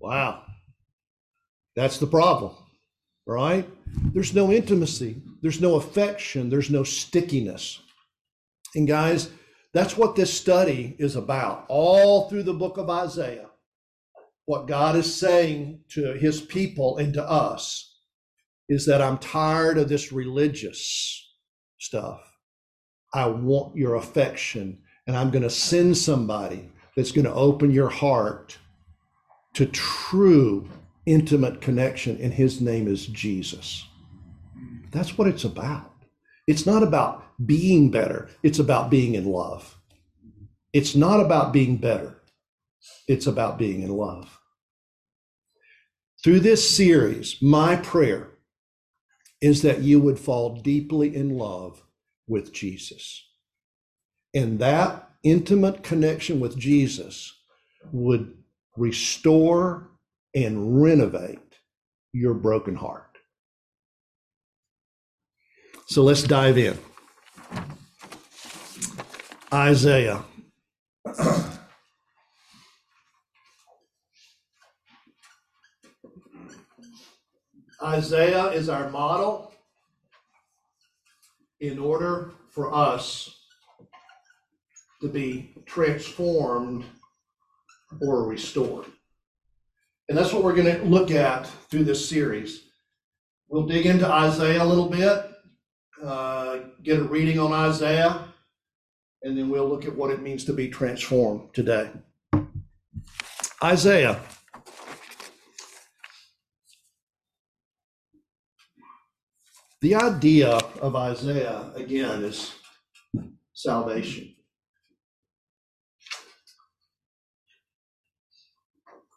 Wow. 0.00 0.42
That's 1.74 1.98
the 1.98 2.06
problem, 2.06 2.54
right? 3.26 3.68
There's 4.12 4.34
no 4.34 4.52
intimacy, 4.52 5.20
there's 5.42 5.60
no 5.60 5.74
affection, 5.74 6.48
there's 6.48 6.70
no 6.70 6.84
stickiness. 6.84 7.80
And 8.74 8.86
guys, 8.86 9.30
that's 9.72 9.96
what 9.96 10.16
this 10.16 10.32
study 10.32 10.96
is 10.98 11.16
about, 11.16 11.66
all 11.68 12.28
through 12.28 12.44
the 12.44 12.54
book 12.54 12.78
of 12.78 12.88
Isaiah. 12.88 13.48
What 14.46 14.68
God 14.68 14.94
is 14.96 15.12
saying 15.12 15.80
to 15.90 16.14
his 16.14 16.40
people 16.40 16.98
and 16.98 17.12
to 17.14 17.28
us 17.28 17.98
is 18.68 18.86
that 18.86 19.02
I'm 19.02 19.18
tired 19.18 19.78
of 19.78 19.88
this 19.88 20.12
religious 20.12 21.34
stuff. 21.78 22.20
I 23.12 23.26
want 23.26 23.76
your 23.76 23.96
affection, 23.96 24.78
and 25.06 25.16
I'm 25.16 25.30
going 25.30 25.42
to 25.42 25.50
send 25.50 25.96
somebody 25.96 26.70
that's 26.96 27.12
going 27.12 27.24
to 27.24 27.34
open 27.34 27.70
your 27.70 27.88
heart 27.88 28.58
to 29.54 29.66
true 29.66 30.68
intimate 31.06 31.60
connection, 31.60 32.18
and 32.20 32.34
his 32.34 32.60
name 32.60 32.88
is 32.88 33.06
Jesus. 33.06 33.86
That's 34.90 35.16
what 35.16 35.28
it's 35.28 35.44
about. 35.44 35.92
It's 36.46 36.66
not 36.66 36.82
about 36.82 37.24
being 37.44 37.90
better, 37.90 38.28
it's 38.42 38.58
about 38.58 38.90
being 38.90 39.14
in 39.14 39.24
love. 39.24 39.76
It's 40.72 40.94
not 40.94 41.20
about 41.20 41.52
being 41.52 41.76
better, 41.78 42.22
it's 43.08 43.26
about 43.26 43.58
being 43.58 43.82
in 43.82 43.90
love. 43.90 44.38
Through 46.22 46.40
this 46.40 46.68
series, 46.68 47.40
my 47.40 47.76
prayer 47.76 48.30
is 49.40 49.62
that 49.62 49.82
you 49.82 50.00
would 50.00 50.18
fall 50.18 50.56
deeply 50.56 51.14
in 51.14 51.36
love 51.36 51.82
with 52.26 52.52
Jesus. 52.52 53.24
And 54.34 54.58
that 54.58 55.08
intimate 55.22 55.82
connection 55.82 56.40
with 56.40 56.58
Jesus 56.58 57.32
would 57.92 58.34
restore 58.76 59.90
and 60.36 60.80
renovate 60.82 61.40
your 62.12 62.34
broken 62.34 62.76
heart. 62.76 63.16
So 65.86 66.02
let's 66.02 66.22
dive 66.22 66.58
in. 66.58 66.78
Isaiah. 69.52 70.22
Isaiah 77.82 78.48
is 78.48 78.68
our 78.68 78.90
model 78.90 79.54
in 81.60 81.78
order 81.78 82.32
for 82.50 82.74
us 82.74 83.46
to 85.00 85.08
be 85.08 85.54
transformed 85.64 86.84
or 88.02 88.24
restored. 88.24 88.86
And 90.08 90.16
that's 90.16 90.32
what 90.32 90.44
we're 90.44 90.54
going 90.54 90.76
to 90.76 90.84
look 90.84 91.10
at 91.10 91.46
through 91.68 91.84
this 91.84 92.08
series. 92.08 92.62
We'll 93.48 93.66
dig 93.66 93.86
into 93.86 94.06
Isaiah 94.06 94.62
a 94.62 94.64
little 94.64 94.88
bit. 94.88 95.30
Uh, 96.02 96.58
get 96.82 96.98
a 96.98 97.02
reading 97.02 97.38
on 97.38 97.52
Isaiah, 97.52 98.28
and 99.22 99.36
then 99.36 99.48
we'll 99.48 99.68
look 99.68 99.86
at 99.86 99.96
what 99.96 100.10
it 100.10 100.20
means 100.20 100.44
to 100.44 100.52
be 100.52 100.68
transformed 100.68 101.54
today. 101.54 101.90
Isaiah. 103.64 104.20
The 109.80 109.94
idea 109.94 110.58
of 110.80 110.94
Isaiah, 110.94 111.72
again, 111.74 112.24
is 112.24 112.54
salvation. 113.54 114.35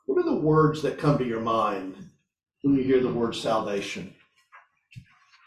What 0.10 0.26
are 0.26 0.30
the 0.32 0.42
words 0.42 0.82
that 0.82 0.98
come 0.98 1.20
to 1.20 1.24
your 1.24 1.40
mind 1.40 1.96
when 2.64 2.74
you 2.74 2.82
hear 2.82 3.00
the 3.00 3.14
word 3.14 3.36
salvation? 3.36 4.16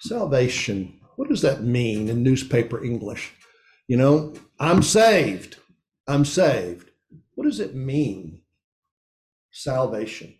Salvation, 0.02 1.00
what 1.16 1.28
does 1.28 1.42
that 1.42 1.64
mean 1.64 2.08
in 2.08 2.22
newspaper 2.22 2.84
English? 2.84 3.32
You 3.88 3.96
know, 3.96 4.34
I'm 4.60 4.80
saved. 4.80 5.56
I'm 6.06 6.24
saved. 6.24 6.90
What 7.34 7.42
does 7.42 7.58
it 7.58 7.74
mean? 7.74 8.42
Salvation. 9.50 10.32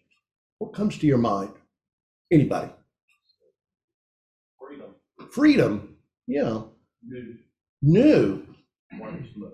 What 0.59 0.73
comes 0.73 0.99
to 0.99 1.07
your 1.09 1.19
mind? 1.19 1.55
Anybody? 2.31 2.71
Freedom. 4.57 4.95
Freedom. 5.33 5.97
Yeah. 6.29 6.61
New. 7.05 7.39
New. 7.83 8.47
White 9.01 9.15
as 9.15 9.35
snow. 9.35 9.53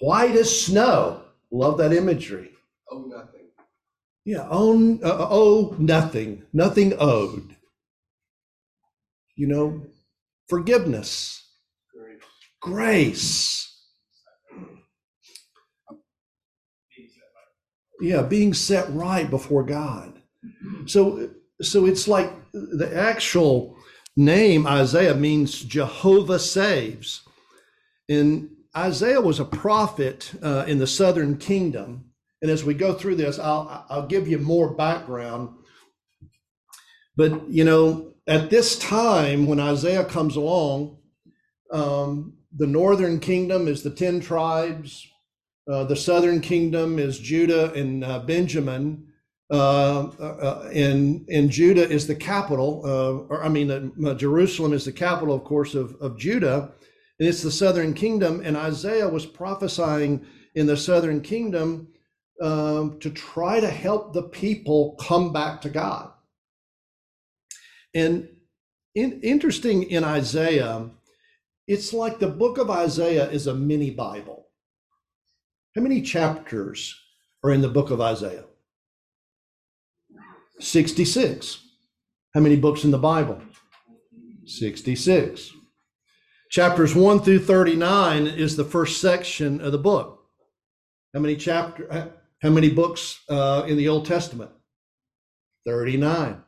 White 0.00 0.36
as 0.36 0.60
snow. 0.60 1.22
Love 1.50 1.76
that 1.78 1.92
imagery. 1.92 2.52
Oh, 2.88 3.00
nothing. 3.08 3.35
Yeah, 4.26 4.48
own, 4.50 5.04
uh, 5.04 5.28
owe 5.30 5.76
nothing, 5.78 6.44
nothing 6.52 6.94
owed. 7.00 7.56
You 9.36 9.48
know, 9.48 9.82
forgiveness, 10.48 11.42
Grace. 11.94 12.20
grace. 12.62 13.82
Yeah, 18.00 18.22
being 18.22 18.54
set 18.54 18.92
right 18.92 19.30
before 19.30 19.64
God. 19.64 20.14
So, 20.86 21.30
so 21.62 21.86
it's 21.86 22.08
like 22.08 22.32
the 22.52 22.90
actual 22.94 23.76
name 24.16 24.66
Isaiah 24.66 25.14
means 25.14 25.62
Jehovah 25.62 26.38
saves. 26.40 27.22
And 28.08 28.50
Isaiah 28.76 29.20
was 29.22 29.40
a 29.40 29.46
prophet 29.46 30.32
uh, 30.42 30.64
in 30.68 30.78
the 30.78 30.86
southern 30.86 31.38
kingdom. 31.38 32.06
And 32.42 32.50
as 32.50 32.64
we 32.64 32.74
go 32.74 32.92
through 32.92 33.16
this, 33.16 33.38
I'll, 33.38 33.86
I'll 33.88 34.06
give 34.06 34.28
you 34.28 34.38
more 34.38 34.74
background. 34.74 35.50
But, 37.16 37.48
you 37.48 37.64
know, 37.64 38.14
at 38.26 38.50
this 38.50 38.78
time 38.78 39.46
when 39.46 39.60
Isaiah 39.60 40.04
comes 40.04 40.36
along, 40.36 40.98
um, 41.72 42.34
the 42.54 42.66
northern 42.66 43.20
kingdom 43.20 43.68
is 43.68 43.82
the 43.82 43.90
10 43.90 44.20
tribes, 44.20 45.06
uh, 45.70 45.84
the 45.84 45.96
southern 45.96 46.40
kingdom 46.40 46.98
is 46.98 47.18
Judah 47.18 47.72
and 47.72 48.04
uh, 48.04 48.20
Benjamin. 48.20 49.08
Uh, 49.48 50.08
uh, 50.18 50.70
and, 50.74 51.24
and 51.28 51.50
Judah 51.50 51.88
is 51.88 52.06
the 52.06 52.14
capital, 52.14 52.82
or 53.30 53.44
I 53.44 53.48
mean, 53.48 53.70
uh, 53.70 54.14
Jerusalem 54.14 54.72
is 54.72 54.84
the 54.84 54.92
capital, 54.92 55.34
of 55.34 55.44
course, 55.44 55.74
of, 55.74 55.94
of 56.00 56.18
Judah. 56.18 56.72
And 57.18 57.28
it's 57.28 57.42
the 57.42 57.50
southern 57.50 57.94
kingdom. 57.94 58.42
And 58.44 58.56
Isaiah 58.56 59.08
was 59.08 59.24
prophesying 59.24 60.26
in 60.54 60.66
the 60.66 60.76
southern 60.76 61.20
kingdom 61.20 61.88
um, 62.42 62.98
to 63.00 63.10
try 63.10 63.60
to 63.60 63.70
help 63.70 64.12
the 64.12 64.22
people 64.22 64.96
come 65.00 65.32
back 65.32 65.60
to 65.62 65.68
God. 65.68 66.12
And 67.94 68.28
in, 68.94 69.20
interesting 69.22 69.84
in 69.84 70.04
Isaiah, 70.04 70.90
it's 71.66 71.92
like 71.92 72.18
the 72.18 72.28
book 72.28 72.58
of 72.58 72.70
Isaiah 72.70 73.28
is 73.30 73.46
a 73.46 73.54
mini 73.54 73.90
Bible. 73.90 74.48
How 75.74 75.82
many 75.82 76.00
chapters 76.02 76.94
are 77.42 77.50
in 77.50 77.60
the 77.60 77.68
book 77.68 77.90
of 77.90 78.00
Isaiah? 78.00 78.44
66. 80.60 81.60
How 82.34 82.40
many 82.40 82.56
books 82.56 82.84
in 82.84 82.90
the 82.90 82.98
Bible? 82.98 83.40
66. 84.46 85.52
Chapters 86.50 86.94
1 86.94 87.20
through 87.20 87.40
39 87.40 88.26
is 88.26 88.56
the 88.56 88.64
first 88.64 89.00
section 89.00 89.60
of 89.60 89.72
the 89.72 89.78
book. 89.78 90.24
How 91.12 91.20
many 91.20 91.36
chapter 91.36 92.14
how 92.42 92.50
many 92.50 92.70
books 92.70 93.20
uh, 93.28 93.64
in 93.66 93.76
the 93.76 93.88
Old 93.88 94.06
Testament? 94.06 94.50
39. 95.66 96.42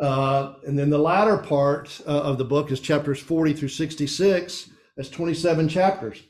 Uh, 0.00 0.54
and 0.66 0.78
then 0.78 0.88
the 0.88 0.98
latter 0.98 1.36
part 1.36 2.00
uh, 2.06 2.22
of 2.22 2.38
the 2.38 2.44
book 2.44 2.70
is 2.70 2.80
chapters 2.80 3.20
40 3.20 3.52
through 3.52 3.68
66. 3.68 4.70
That's 4.96 5.10
27 5.10 5.68
chapters. 5.68 6.22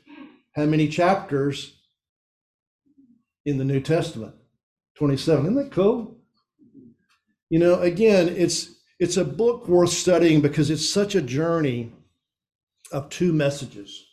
How 0.55 0.65
many 0.65 0.89
chapters 0.89 1.79
in 3.45 3.57
the 3.57 3.63
New 3.63 3.79
Testament? 3.79 4.35
27. 4.97 5.45
Isn't 5.45 5.55
that 5.55 5.71
cool? 5.71 6.17
You 7.49 7.59
know, 7.59 7.79
again, 7.79 8.29
it's 8.29 8.75
it's 8.99 9.17
a 9.17 9.25
book 9.25 9.67
worth 9.67 9.89
studying 9.89 10.41
because 10.41 10.69
it's 10.69 10.87
such 10.87 11.15
a 11.15 11.21
journey 11.21 11.91
of 12.91 13.09
two 13.09 13.33
messages. 13.33 14.05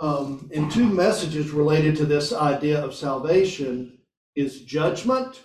Um, 0.00 0.50
and 0.54 0.70
two 0.72 0.88
messages 0.88 1.50
related 1.50 1.94
to 1.96 2.06
this 2.06 2.32
idea 2.32 2.82
of 2.82 2.94
salvation 2.94 3.98
is 4.34 4.62
judgment. 4.62 5.42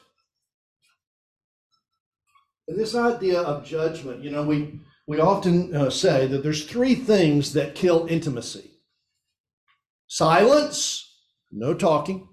And 2.67 2.79
this 2.79 2.95
idea 2.95 3.41
of 3.41 3.65
judgment, 3.65 4.23
you 4.23 4.31
know, 4.31 4.43
we 4.43 4.79
we 5.07 5.19
often 5.19 5.75
uh, 5.75 5.89
say 5.91 6.25
that 6.27 6.41
there's 6.41 6.65
three 6.65 6.95
things 6.95 7.53
that 7.53 7.75
kill 7.75 8.07
intimacy. 8.07 8.71
Silence, 10.07 11.19
no 11.51 11.73
talking, 11.75 12.27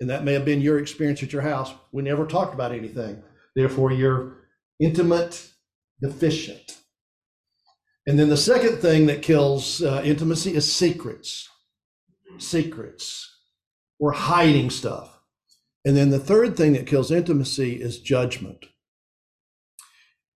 and 0.00 0.08
that 0.10 0.22
may 0.22 0.32
have 0.34 0.44
been 0.44 0.60
your 0.60 0.78
experience 0.78 1.22
at 1.22 1.32
your 1.32 1.42
house. 1.42 1.72
We 1.90 2.02
never 2.02 2.26
talked 2.26 2.54
about 2.54 2.72
anything. 2.72 3.22
Therefore, 3.56 3.90
you're 3.90 4.36
intimate 4.78 5.48
deficient. 6.00 6.77
And 8.08 8.18
then 8.18 8.30
the 8.30 8.38
second 8.38 8.78
thing 8.78 9.04
that 9.06 9.20
kills 9.20 9.82
uh, 9.82 10.00
intimacy 10.02 10.54
is 10.54 10.72
secrets. 10.72 11.46
Secrets. 12.38 13.30
We're 13.98 14.12
hiding 14.12 14.70
stuff. 14.70 15.20
And 15.84 15.94
then 15.94 16.08
the 16.08 16.18
third 16.18 16.56
thing 16.56 16.72
that 16.72 16.86
kills 16.86 17.10
intimacy 17.10 17.74
is 17.74 18.00
judgment. 18.00 18.64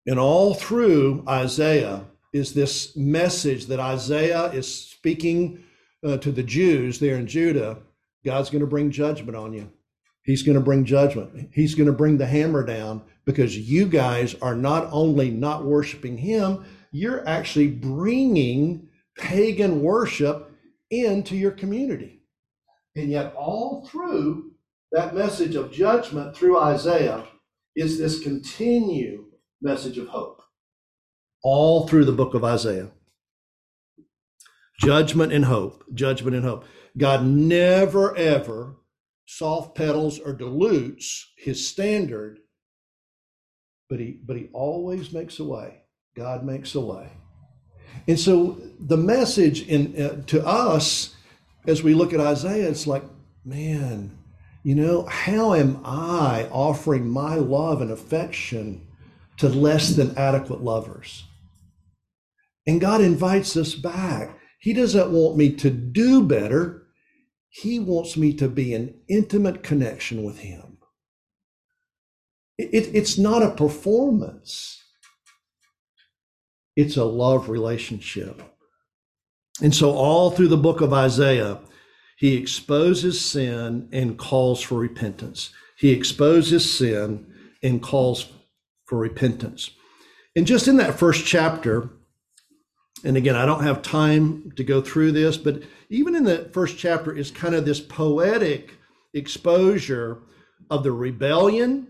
And 0.05 0.19
all 0.19 0.55
through 0.55 1.23
Isaiah 1.29 2.07
is 2.33 2.55
this 2.55 2.97
message 2.97 3.67
that 3.67 3.79
Isaiah 3.79 4.47
is 4.47 4.67
speaking 4.91 5.63
uh, 6.05 6.17
to 6.17 6.33
the 6.33 6.43
Jews 6.43 6.99
there 6.99 7.17
in 7.17 7.29
Judah 7.29 7.79
God's 8.25 8.51
going 8.51 8.61
to 8.63 8.67
bring 8.67 8.91
judgment 8.91 9.37
on 9.37 9.53
you. 9.53 9.71
He's 10.25 10.43
going 10.43 10.59
to 10.59 10.65
bring 10.65 10.85
judgment. 10.85 11.51
He's 11.55 11.75
going 11.77 11.87
to 11.87 11.93
bring 11.93 12.19
the 12.19 12.27
hammer 12.27 12.67
down 12.67 13.03
because 13.25 13.57
you 13.57 13.87
guys 13.87 14.35
are 14.43 14.57
not 14.57 14.89
only 14.91 15.31
not 15.31 15.65
worshiping 15.65 16.19
Him, 16.19 16.65
you're 16.91 17.27
actually 17.29 17.69
bringing 17.69 18.89
pagan 19.17 19.83
worship 19.83 20.53
into 20.91 21.37
your 21.37 21.53
community. 21.53 22.23
And 22.97 23.11
yet, 23.11 23.35
all 23.35 23.87
through 23.87 24.53
that 24.93 25.15
message 25.15 25.55
of 25.55 25.73
judgment 25.73 26.37
through 26.37 26.59
Isaiah 26.59 27.25
is 27.77 27.99
this 27.99 28.21
continued 28.21 29.25
message 29.63 29.99
of 29.99 30.09
hope. 30.09 30.43
All 31.43 31.87
through 31.87 32.05
the 32.05 32.13
book 32.13 32.35
of 32.35 32.45
Isaiah. 32.45 32.91
Judgment 34.81 35.33
and 35.33 35.45
hope, 35.45 35.85
judgment 35.95 36.35
and 36.35 36.45
hope. 36.45 36.65
God 36.97 37.25
never, 37.25 38.17
ever 38.17 38.77
soft 39.27 39.77
pedals 39.77 40.19
or 40.19 40.33
dilutes 40.33 41.33
his 41.37 41.69
standard, 41.69 42.41
but 43.89 44.01
he, 44.01 44.21
but 44.25 44.37
he 44.37 44.49
always 44.53 45.13
makes 45.13 45.39
a 45.39 45.45
way. 45.45 45.80
God 46.17 46.45
makes 46.45 46.75
a 46.75 46.81
way. 46.81 47.11
And 48.09 48.19
so 48.19 48.59
the 48.79 48.97
message 48.97 49.67
in 49.69 50.01
uh, 50.01 50.23
to 50.27 50.45
us 50.47 51.15
as 51.67 51.83
we 51.83 51.95
look 51.95 52.13
at 52.13 52.21
Isaiah, 52.21 52.69
it's 52.69 52.87
like, 52.87 53.05
man, 53.45 54.19
you 54.63 54.75
know, 54.75 55.07
how 55.07 55.55
am 55.55 55.81
I 55.85 56.49
offering 56.51 57.09
my 57.09 57.37
love 57.37 57.81
and 57.81 57.91
affection 57.91 58.87
to 59.39 59.49
less 59.49 59.91
than 59.91 60.17
adequate 60.17 60.63
lovers? 60.63 61.25
And 62.67 62.81
God 62.81 63.01
invites 63.01 63.57
us 63.57 63.75
back. 63.75 64.39
He 64.59 64.73
doesn't 64.73 65.11
want 65.11 65.37
me 65.37 65.53
to 65.57 65.71
do 65.71 66.23
better. 66.23 66.87
He 67.49 67.79
wants 67.79 68.17
me 68.17 68.35
to 68.35 68.49
be 68.49 68.75
in 68.75 69.01
intimate 69.09 69.63
connection 69.63 70.23
with 70.23 70.41
Him. 70.41 70.79
It, 72.59 72.91
it's 72.95 73.17
not 73.17 73.43
a 73.43 73.51
performance, 73.51 74.80
it's 76.81 76.97
a 76.97 77.05
love 77.05 77.49
relationship. 77.49 78.43
And 79.63 79.75
so, 79.75 79.93
all 79.93 80.31
through 80.31 80.49
the 80.49 80.57
book 80.57 80.81
of 80.81 80.93
Isaiah, 80.93 81.59
he 82.17 82.37
exposes 82.37 83.21
sin 83.21 83.89
and 83.93 84.19
calls 84.19 84.63
for 84.63 84.77
repentance. 84.79 85.51
He 85.77 85.91
exposes 85.91 86.71
sin 86.79 87.33
and 87.63 87.83
calls 87.83 88.31
for 88.87 88.99
repentance. 88.99 89.71
And 90.37 90.47
just 90.47 90.69
in 90.69 90.77
that 90.79 90.99
first 90.99 91.27
chapter, 91.27 91.91
And 93.05 93.17
again, 93.17 93.37
I 93.37 93.47
don't 93.47 93.63
have 93.63 93.83
time 93.83 94.53
to 94.57 94.65
go 94.65 94.83
through 94.83 95.13
this, 95.13 95.37
but 95.39 95.63
even 95.89 96.15
in 96.15 96.25
the 96.25 96.51
first 96.53 96.77
chapter 96.77 97.17
is 97.17 97.31
kind 97.31 97.55
of 97.55 97.65
this 97.65 97.81
poetic 97.81 98.75
exposure 99.15 100.19
of 100.71 100.83
the 100.83 100.93
rebellion, 100.93 101.89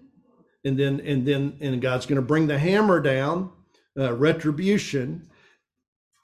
and 0.64 0.78
then 0.78 1.00
and 1.00 1.26
then 1.26 1.56
and 1.60 1.82
God's 1.82 2.06
going 2.06 2.16
to 2.16 2.22
bring 2.22 2.46
the 2.46 2.58
hammer 2.58 3.00
down, 3.00 3.50
uh, 3.98 4.14
retribution, 4.14 5.28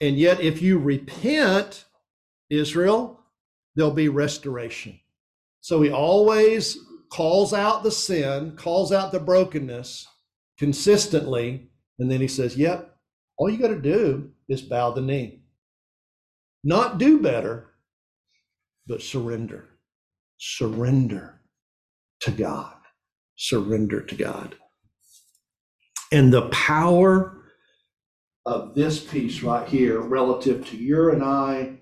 and 0.01 0.17
yet 0.17 0.39
if 0.39 0.61
you 0.61 0.77
repent, 0.77 1.85
Israel, 2.49 3.19
there'll 3.75 3.91
be 3.91 4.09
restoration. 4.09 4.99
So 5.61 5.81
he 5.81 5.91
always 5.91 6.77
calls 7.11 7.53
out 7.53 7.83
the 7.83 7.91
sin, 7.91 8.55
calls 8.55 8.91
out 8.91 9.11
the 9.11 9.19
brokenness 9.19 10.07
consistently, 10.57 11.69
and 11.99 12.09
then 12.11 12.21
he 12.21 12.27
says, 12.27 12.55
"Yep, 12.55 12.95
all 13.37 13.49
you 13.49 13.57
got 13.57 13.69
to 13.69 13.79
do 13.79 14.31
is 14.49 14.61
bow 14.61 14.91
the 14.91 15.01
knee. 15.01 15.41
Not 16.63 16.97
do 16.97 17.19
better, 17.19 17.73
but 18.87 19.01
surrender. 19.01 19.69
Surrender 20.37 21.41
to 22.21 22.31
God. 22.31 22.73
Surrender 23.35 24.01
to 24.01 24.15
God. 24.15 24.55
And 26.11 26.33
the 26.33 26.49
power 26.49 27.36
of 28.47 28.73
this 28.73 29.03
piece 29.03 29.43
right 29.43 29.67
here, 29.67 29.99
relative 29.99 30.65
to 30.69 30.77
your 30.77 31.09
and 31.09 31.21
I's 31.21 31.73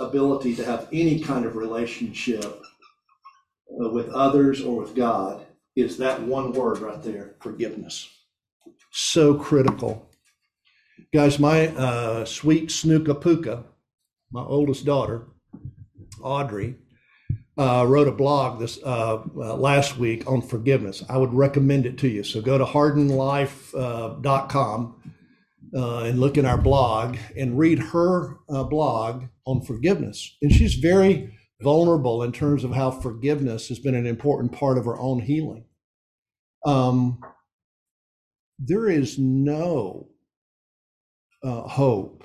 ability 0.00 0.56
to 0.56 0.64
have 0.64 0.88
any 0.92 1.20
kind 1.20 1.46
of 1.46 1.54
relationship 1.54 2.44
uh, 2.44 3.90
with 3.90 4.08
others 4.08 4.62
or 4.62 4.80
with 4.80 4.96
God, 4.96 5.46
is 5.76 5.96
that 5.98 6.22
one 6.22 6.52
word 6.52 6.80
right 6.80 7.00
there 7.00 7.36
forgiveness. 7.40 8.10
So 8.90 9.34
critical. 9.34 10.10
Guys, 11.14 11.38
my 11.38 11.68
uh, 11.68 12.24
sweet 12.24 12.70
Snooka 12.70 13.22
Puka, 13.22 13.62
my 14.32 14.42
oldest 14.42 14.84
daughter, 14.84 15.28
Audrey, 16.20 16.74
uh, 17.56 17.84
wrote 17.86 18.08
a 18.08 18.12
blog 18.12 18.58
this 18.58 18.80
uh, 18.82 19.22
uh, 19.36 19.54
last 19.54 19.98
week 19.98 20.28
on 20.28 20.42
forgiveness. 20.42 21.04
I 21.08 21.16
would 21.16 21.32
recommend 21.32 21.86
it 21.86 21.96
to 21.98 22.08
you. 22.08 22.24
So 22.24 22.40
go 22.40 22.58
to 22.58 22.64
hardenlife.com 22.64 24.96
uh, 25.74 26.00
and 26.00 26.20
look 26.20 26.36
in 26.36 26.44
our 26.44 26.58
blog 26.58 27.16
and 27.36 27.58
read 27.58 27.78
her 27.78 28.38
uh, 28.48 28.64
blog 28.64 29.24
on 29.46 29.62
forgiveness. 29.62 30.36
And 30.42 30.52
she's 30.52 30.74
very 30.74 31.36
vulnerable 31.62 32.22
in 32.22 32.32
terms 32.32 32.64
of 32.64 32.72
how 32.72 32.90
forgiveness 32.90 33.68
has 33.68 33.78
been 33.78 33.94
an 33.94 34.06
important 34.06 34.52
part 34.52 34.78
of 34.78 34.84
her 34.84 34.98
own 34.98 35.20
healing. 35.20 35.64
Um, 36.64 37.20
there 38.58 38.88
is 38.88 39.18
no 39.18 40.08
uh, 41.42 41.62
hope 41.62 42.24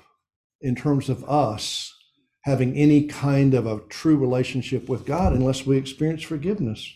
in 0.60 0.74
terms 0.74 1.08
of 1.08 1.24
us 1.28 1.92
having 2.44 2.76
any 2.76 3.06
kind 3.06 3.54
of 3.54 3.66
a 3.66 3.80
true 3.88 4.16
relationship 4.16 4.88
with 4.88 5.04
God 5.04 5.32
unless 5.32 5.66
we 5.66 5.76
experience 5.76 6.22
forgiveness. 6.22 6.92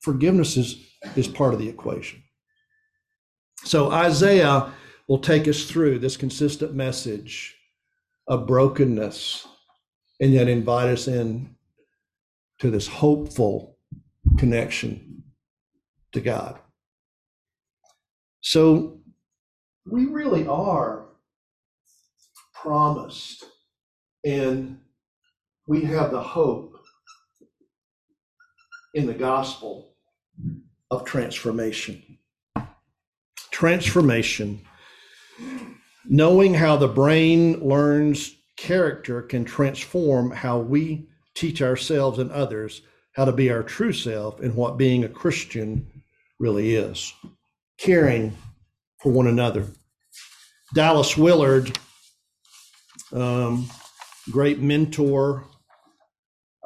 Forgiveness 0.00 0.56
is, 0.56 0.86
is 1.16 1.26
part 1.26 1.54
of 1.54 1.60
the 1.60 1.68
equation. 1.68 2.22
So 3.64 3.90
Isaiah 3.90 4.72
will 5.08 5.18
take 5.18 5.46
us 5.46 5.64
through 5.64 5.98
this 5.98 6.16
consistent 6.16 6.74
message 6.74 7.56
of 8.26 8.46
brokenness 8.46 9.46
and 10.20 10.32
yet 10.32 10.48
invite 10.48 10.88
us 10.88 11.06
in 11.06 11.54
to 12.58 12.70
this 12.70 12.86
hopeful 12.86 13.78
connection 14.38 15.22
to 16.12 16.20
God. 16.20 16.58
So 18.40 19.00
we 19.90 20.06
really 20.06 20.46
are 20.46 21.06
promised 22.54 23.44
and 24.24 24.78
we 25.68 25.82
have 25.82 26.10
the 26.10 26.22
hope 26.22 26.74
in 28.94 29.06
the 29.06 29.14
gospel 29.14 29.94
of 30.90 31.04
transformation. 31.04 32.18
Transformation. 33.50 34.60
Knowing 36.04 36.54
how 36.54 36.76
the 36.76 36.88
brain 36.88 37.60
learns 37.60 38.36
character 38.56 39.22
can 39.22 39.44
transform 39.44 40.30
how 40.30 40.58
we 40.58 41.08
teach 41.34 41.60
ourselves 41.60 42.18
and 42.18 42.30
others 42.30 42.82
how 43.12 43.24
to 43.24 43.32
be 43.32 43.50
our 43.50 43.62
true 43.62 43.92
self 43.92 44.40
and 44.40 44.54
what 44.54 44.76
being 44.76 45.04
a 45.04 45.08
Christian 45.08 45.86
really 46.38 46.74
is. 46.74 47.12
Caring 47.78 48.36
for 49.00 49.12
one 49.12 49.26
another. 49.26 49.66
Dallas 50.74 51.16
Willard, 51.16 51.78
um, 53.12 53.70
great 54.30 54.60
mentor 54.60 55.44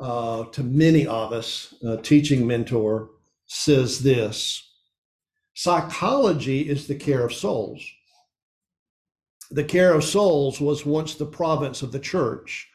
uh, 0.01 0.45
to 0.45 0.63
many 0.63 1.07
of 1.07 1.33
us, 1.33 1.75
uh, 1.87 1.97
teaching 1.99 2.47
mentor, 2.47 3.11
says 3.47 4.01
this 4.01 4.67
Psychology 5.55 6.69
is 6.69 6.87
the 6.87 6.95
care 6.95 7.25
of 7.25 7.35
souls. 7.35 7.85
The 9.51 9.65
care 9.65 9.93
of 9.95 10.05
souls 10.05 10.61
was 10.61 10.87
once 10.87 11.15
the 11.15 11.27
province 11.27 11.83
of 11.83 11.93
the 11.93 11.99
church, 11.99 12.69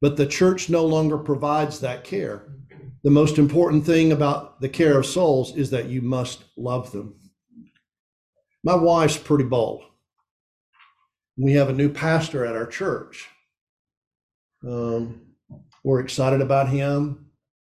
but 0.00 0.16
the 0.16 0.26
church 0.26 0.68
no 0.68 0.84
longer 0.84 1.16
provides 1.16 1.80
that 1.80 2.04
care. 2.04 2.48
The 3.04 3.10
most 3.10 3.38
important 3.38 3.86
thing 3.86 4.10
about 4.10 4.60
the 4.60 4.68
care 4.68 4.98
of 4.98 5.06
souls 5.06 5.56
is 5.56 5.70
that 5.70 5.86
you 5.88 6.02
must 6.02 6.44
love 6.56 6.90
them. 6.90 7.14
My 8.64 8.74
wife's 8.74 9.16
pretty 9.16 9.44
bold. 9.44 9.84
We 11.36 11.52
have 11.52 11.68
a 11.68 11.72
new 11.72 11.88
pastor 11.88 12.44
at 12.44 12.56
our 12.56 12.66
church. 12.66 13.28
Um, 14.66 15.20
we're 15.84 16.00
excited 16.00 16.40
about 16.40 16.68
him. 16.68 17.26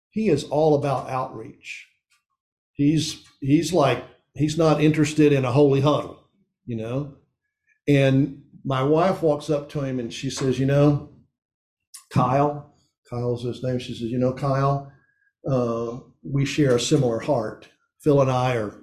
He 0.09 0.29
is 0.29 0.45
all 0.45 0.75
about 0.75 1.09
outreach. 1.09 1.87
He's 2.71 3.25
he's 3.41 3.73
like 3.73 4.05
he's 4.33 4.57
not 4.57 4.81
interested 4.81 5.33
in 5.33 5.43
a 5.43 5.51
holy 5.51 5.81
huddle, 5.81 6.23
you 6.65 6.77
know. 6.77 7.16
And 7.87 8.43
my 8.65 8.83
wife 8.83 9.21
walks 9.21 9.49
up 9.49 9.69
to 9.69 9.81
him 9.81 9.99
and 9.99 10.13
she 10.13 10.29
says, 10.29 10.59
"You 10.59 10.65
know, 10.65 11.09
Kyle, 12.11 12.73
Kyle's 13.09 13.43
his 13.43 13.63
name. 13.63 13.79
She 13.79 13.93
says, 13.93 14.09
"You 14.11 14.17
know, 14.17 14.33
Kyle, 14.33 14.91
uh, 15.49 15.99
we 16.23 16.45
share 16.45 16.75
a 16.75 16.79
similar 16.79 17.19
heart. 17.19 17.69
Phil 18.01 18.21
and 18.21 18.31
I 18.31 18.55
are 18.57 18.75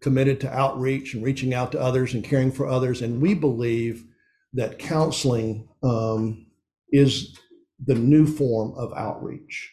committed 0.00 0.40
to 0.40 0.54
outreach 0.54 1.14
and 1.14 1.24
reaching 1.24 1.54
out 1.54 1.72
to 1.72 1.80
others 1.80 2.12
and 2.14 2.22
caring 2.22 2.52
for 2.52 2.66
others, 2.66 3.00
and 3.02 3.20
we 3.20 3.34
believe 3.34 4.04
that 4.52 4.78
counseling 4.78 5.68
um, 5.82 6.46
is 6.92 7.38
the 7.86 7.94
new 7.94 8.26
form 8.26 8.74
of 8.76 8.92
outreach. 8.94 9.72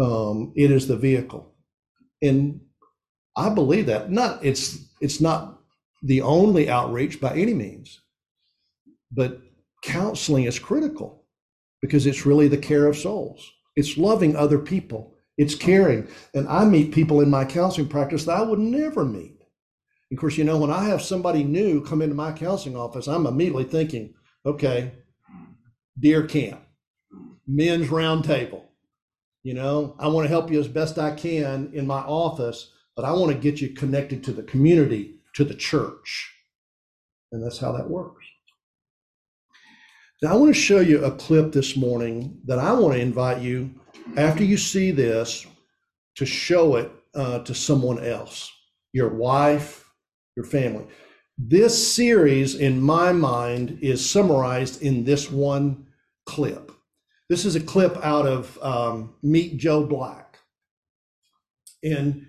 Um, 0.00 0.52
it 0.56 0.70
is 0.70 0.86
the 0.86 0.96
vehicle, 0.96 1.54
and 2.22 2.60
I 3.36 3.50
believe 3.50 3.86
that. 3.86 4.10
Not 4.10 4.44
it's 4.44 4.78
it's 5.00 5.20
not 5.20 5.55
the 6.06 6.22
only 6.22 6.70
outreach 6.70 7.20
by 7.20 7.34
any 7.34 7.52
means, 7.52 8.00
but 9.10 9.40
counseling 9.82 10.44
is 10.44 10.58
critical 10.58 11.24
because 11.82 12.06
it's 12.06 12.24
really 12.24 12.48
the 12.48 12.56
care 12.56 12.86
of 12.86 12.96
souls. 12.96 13.52
It's 13.74 13.98
loving 13.98 14.36
other 14.36 14.58
people. 14.58 15.14
It's 15.36 15.54
caring. 15.54 16.08
And 16.32 16.48
I 16.48 16.64
meet 16.64 16.94
people 16.94 17.20
in 17.20 17.28
my 17.28 17.44
counseling 17.44 17.88
practice 17.88 18.24
that 18.24 18.38
I 18.38 18.42
would 18.42 18.60
never 18.60 19.04
meet. 19.04 19.36
Of 20.12 20.18
course, 20.18 20.38
you 20.38 20.44
know, 20.44 20.56
when 20.56 20.70
I 20.70 20.84
have 20.84 21.02
somebody 21.02 21.42
new 21.42 21.82
come 21.84 22.00
into 22.00 22.14
my 22.14 22.32
counseling 22.32 22.76
office, 22.76 23.08
I'm 23.08 23.26
immediately 23.26 23.64
thinking, 23.64 24.14
okay, 24.46 24.92
dear 25.98 26.24
camp, 26.24 26.60
men's 27.48 27.88
round 27.90 28.24
table. 28.24 28.64
You 29.42 29.54
know, 29.54 29.96
I 29.98 30.06
want 30.06 30.24
to 30.24 30.28
help 30.28 30.52
you 30.52 30.60
as 30.60 30.68
best 30.68 30.98
I 30.98 31.10
can 31.10 31.70
in 31.74 31.86
my 31.86 32.00
office, 32.00 32.70
but 32.94 33.04
I 33.04 33.12
want 33.12 33.32
to 33.32 33.38
get 33.38 33.60
you 33.60 33.70
connected 33.70 34.22
to 34.24 34.32
the 34.32 34.44
community, 34.44 35.15
to 35.36 35.44
the 35.44 35.54
church. 35.54 36.32
And 37.30 37.44
that's 37.44 37.58
how 37.58 37.72
that 37.72 37.88
works. 37.88 38.24
Now, 40.22 40.32
I 40.32 40.36
want 40.36 40.54
to 40.54 40.60
show 40.60 40.80
you 40.80 41.04
a 41.04 41.10
clip 41.10 41.52
this 41.52 41.76
morning 41.76 42.40
that 42.46 42.58
I 42.58 42.72
want 42.72 42.94
to 42.94 43.00
invite 43.00 43.42
you, 43.42 43.70
after 44.16 44.42
you 44.42 44.56
see 44.56 44.90
this, 44.90 45.46
to 46.16 46.24
show 46.24 46.76
it 46.76 46.90
uh, 47.14 47.40
to 47.40 47.54
someone 47.54 48.04
else 48.04 48.50
your 48.92 49.10
wife, 49.10 49.90
your 50.36 50.46
family. 50.46 50.86
This 51.36 51.92
series, 51.94 52.54
in 52.54 52.80
my 52.80 53.12
mind, 53.12 53.78
is 53.82 54.08
summarized 54.08 54.80
in 54.80 55.04
this 55.04 55.30
one 55.30 55.86
clip. 56.24 56.72
This 57.28 57.44
is 57.44 57.56
a 57.56 57.60
clip 57.60 57.98
out 58.02 58.26
of 58.26 58.58
um, 58.62 59.14
Meet 59.22 59.58
Joe 59.58 59.84
Black. 59.84 60.38
And 61.84 62.26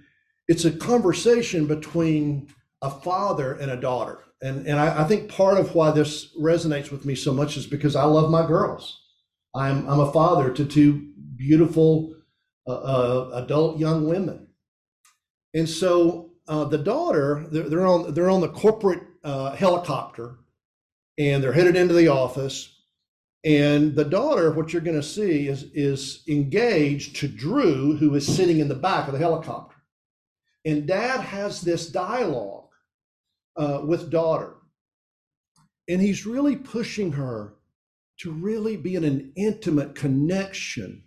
it's 0.49 0.65
a 0.65 0.71
conversation 0.71 1.67
between 1.67 2.49
a 2.81 2.89
father 2.89 3.53
and 3.53 3.71
a 3.71 3.77
daughter. 3.77 4.23
And, 4.41 4.67
and 4.67 4.79
I, 4.79 5.01
I 5.01 5.03
think 5.05 5.31
part 5.31 5.57
of 5.57 5.73
why 5.73 5.91
this 5.91 6.35
resonates 6.37 6.91
with 6.91 7.05
me 7.05 7.15
so 7.15 7.33
much 7.33 7.57
is 7.57 7.65
because 7.65 7.95
I 7.95 8.03
love 8.03 8.29
my 8.29 8.45
girls. 8.45 9.01
I'm, 9.55 9.87
I'm 9.89 9.99
a 9.99 10.11
father 10.11 10.51
to 10.51 10.65
two 10.65 11.11
beautiful 11.35 12.15
uh, 12.67 12.71
uh, 12.71 13.29
adult 13.43 13.79
young 13.79 14.07
women. 14.07 14.47
And 15.53 15.67
so 15.67 16.31
uh, 16.47 16.65
the 16.65 16.77
daughter, 16.77 17.47
they're, 17.51 17.69
they're 17.69 17.87
on 17.87 18.13
they're 18.13 18.29
on 18.29 18.41
the 18.41 18.49
corporate 18.49 19.03
uh, 19.23 19.55
helicopter, 19.55 20.37
and 21.17 21.43
they're 21.43 21.53
headed 21.53 21.75
into 21.75 21.93
the 21.93 22.09
office. 22.09 22.73
And 23.43 23.95
the 23.95 24.05
daughter, 24.05 24.51
what 24.51 24.73
you're 24.73 24.81
going 24.81 24.99
to 24.99 25.03
see 25.03 25.47
is, 25.47 25.63
is 25.73 26.23
engaged 26.27 27.15
to 27.17 27.27
Drew, 27.27 27.95
who 27.95 28.13
is 28.15 28.27
sitting 28.27 28.59
in 28.59 28.67
the 28.67 28.75
back 28.75 29.07
of 29.07 29.13
the 29.13 29.19
helicopter. 29.19 29.75
And 30.65 30.85
dad 30.85 31.21
has 31.21 31.61
this 31.61 31.87
dialogue 31.87 32.66
uh, 33.57 33.81
with 33.85 34.09
daughter. 34.09 34.55
And 35.89 36.01
he's 36.01 36.25
really 36.25 36.55
pushing 36.55 37.13
her 37.13 37.55
to 38.19 38.31
really 38.31 38.77
be 38.77 38.95
in 38.95 39.03
an 39.03 39.31
intimate 39.35 39.95
connection 39.95 41.03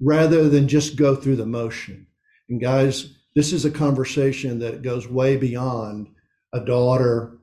rather 0.00 0.48
than 0.48 0.68
just 0.68 0.96
go 0.96 1.16
through 1.16 1.36
the 1.36 1.46
motion. 1.46 2.06
And 2.48 2.60
guys, 2.60 3.14
this 3.34 3.52
is 3.52 3.64
a 3.64 3.70
conversation 3.70 4.58
that 4.60 4.82
goes 4.82 5.08
way 5.08 5.36
beyond 5.36 6.08
a 6.52 6.60
daughter 6.60 7.38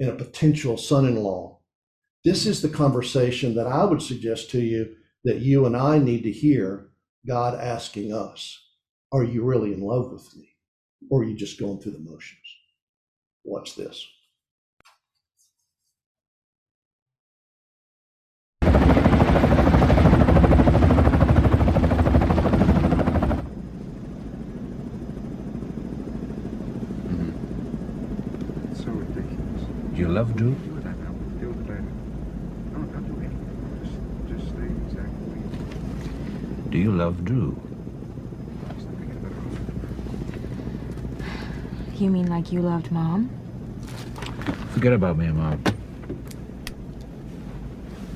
and 0.00 0.08
a 0.08 0.14
potential 0.14 0.76
son 0.76 1.06
in 1.06 1.16
law. 1.16 1.60
This 2.24 2.46
is 2.46 2.62
the 2.62 2.68
conversation 2.68 3.54
that 3.54 3.66
I 3.66 3.84
would 3.84 4.02
suggest 4.02 4.50
to 4.50 4.60
you 4.60 4.96
that 5.24 5.40
you 5.40 5.66
and 5.66 5.76
I 5.76 5.98
need 5.98 6.22
to 6.24 6.32
hear 6.32 6.88
God 7.26 7.58
asking 7.58 8.12
us 8.12 8.58
Are 9.12 9.24
you 9.24 9.44
really 9.44 9.72
in 9.72 9.80
love 9.80 10.10
with 10.10 10.34
me? 10.36 10.48
Or 11.10 11.20
are 11.20 11.24
you 11.24 11.36
just 11.36 11.60
going 11.60 11.80
through 11.80 11.92
the 11.92 11.98
motions? 11.98 12.41
Watch 13.44 13.74
this. 13.76 14.06
So 28.74 28.90
ridiculous. 28.90 29.62
You 29.94 30.08
love 30.08 30.34
Drew? 30.34 30.54
Do 30.54 30.76
it, 30.78 30.86
I 30.86 30.90
I 30.90 31.10
will 31.10 31.30
deal 31.38 31.50
with 31.50 31.60
it 31.60 31.70
later. 31.70 31.92
Don't, 32.72 32.90
don't 32.92 33.06
do 33.06 33.20
anything. 33.20 33.58
Just, 33.82 33.98
just 34.28 34.48
stay 34.50 34.64
exactly 34.86 35.24
where 35.26 35.38
you 35.38 36.70
Do 36.70 36.78
you 36.78 36.92
love 36.92 37.24
Drew? 37.24 37.58
are. 38.64 38.74
Just 38.74 38.88
forget 38.98 39.16
about 39.16 39.32
it. 39.32 39.38
You 42.02 42.10
mean 42.10 42.26
like 42.26 42.50
you 42.50 42.60
loved 42.60 42.90
mom? 42.90 43.30
Forget 44.70 44.92
about 44.92 45.16
me, 45.16 45.26
and 45.26 45.38
Mom. 45.38 45.62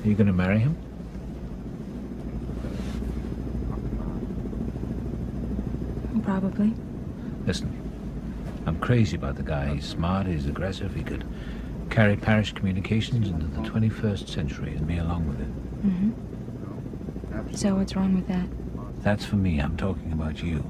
Are 0.03 0.07
you 0.09 0.13
going 0.13 0.27
to 0.27 0.33
marry 0.33 0.59
him? 0.59 0.75
Probably. 6.21 6.73
Listen, 7.45 7.71
I'm 8.65 8.77
crazy 8.81 9.15
about 9.15 9.37
the 9.37 9.43
guy. 9.43 9.75
He's 9.75 9.85
smart, 9.85 10.27
he's 10.27 10.47
aggressive, 10.47 10.93
he 10.93 11.03
could 11.03 11.25
carry 11.89 12.17
Parrish 12.17 12.51
communications 12.51 13.29
into 13.29 13.47
the 13.47 13.61
21st 13.61 14.27
century 14.27 14.75
and 14.75 14.85
me 14.85 14.97
along 14.97 15.29
with 15.29 15.39
it. 15.39 15.87
Mm-hmm. 15.87 17.55
So 17.55 17.75
what's 17.75 17.95
wrong 17.95 18.15
with 18.15 18.27
that? 18.27 18.47
That's 19.01 19.23
for 19.23 19.37
me. 19.37 19.59
I'm 19.59 19.77
talking 19.77 20.11
about 20.11 20.43
you. 20.43 20.69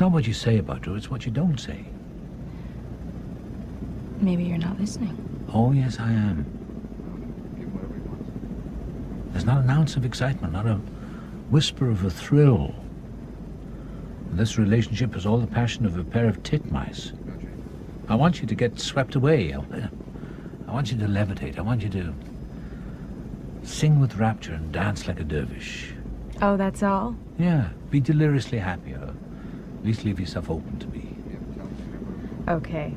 It's 0.00 0.02
not 0.02 0.12
what 0.12 0.26
you 0.26 0.32
say 0.32 0.56
about 0.56 0.80
Drew, 0.80 0.94
it's 0.94 1.10
what 1.10 1.26
you 1.26 1.30
don't 1.30 1.60
say. 1.60 1.84
Maybe 4.18 4.44
you're 4.44 4.56
not 4.56 4.80
listening. 4.80 5.14
Oh, 5.52 5.72
yes, 5.72 6.00
I 6.00 6.10
am. 6.10 6.46
Give 7.58 7.64
him 7.64 7.74
whatever 7.74 7.92
he 7.92 8.00
wants. 8.08 8.30
There's 9.32 9.44
not 9.44 9.62
an 9.62 9.68
ounce 9.68 9.96
of 9.96 10.06
excitement, 10.06 10.54
not 10.54 10.64
a 10.64 10.76
whisper 11.50 11.90
of 11.90 12.02
a 12.02 12.08
thrill. 12.08 12.74
This 14.30 14.56
relationship 14.56 15.12
has 15.12 15.26
all 15.26 15.36
the 15.36 15.46
passion 15.46 15.84
of 15.84 15.98
a 15.98 16.02
pair 16.02 16.28
of 16.28 16.42
titmice. 16.44 17.12
I 18.08 18.14
want 18.14 18.40
you 18.40 18.46
to 18.46 18.54
get 18.54 18.80
swept 18.80 19.16
away. 19.16 19.52
I, 19.52 20.72
want 20.72 20.90
you 20.90 20.96
to 20.96 21.04
levitate. 21.04 21.58
I 21.58 21.60
want 21.60 21.82
you 21.82 21.90
to 21.90 22.14
sing 23.64 24.00
with 24.00 24.16
rapture 24.16 24.54
and 24.54 24.72
dance 24.72 25.06
like 25.06 25.20
a 25.20 25.24
dervish. 25.24 25.92
Oh, 26.40 26.56
that's 26.56 26.82
all? 26.82 27.14
Yeah, 27.38 27.68
be 27.90 28.00
deliriously 28.00 28.60
happy, 28.60 28.94
at 29.80 29.86
least 29.86 30.04
leave 30.04 30.20
yourself 30.20 30.50
open 30.50 30.78
to 30.78 30.86
me. 30.88 31.16
You 31.26 31.32
have 31.32 31.48
to 31.48 31.54
tell 31.54 31.66
him 31.66 32.42
never. 32.46 32.58
Okay. 32.58 32.94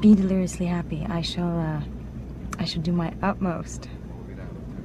Be 0.00 0.14
deliriously 0.14 0.66
happy. 0.66 1.04
I 1.08 1.20
shall, 1.22 1.58
uh, 1.58 1.80
I 2.58 2.64
shall 2.64 2.80
do 2.82 2.92
my 2.92 3.12
utmost. 3.22 3.88
We'll 4.08 4.24
be 4.24 4.34
down 4.34 4.48
in 4.48 4.64
ten 4.64 4.82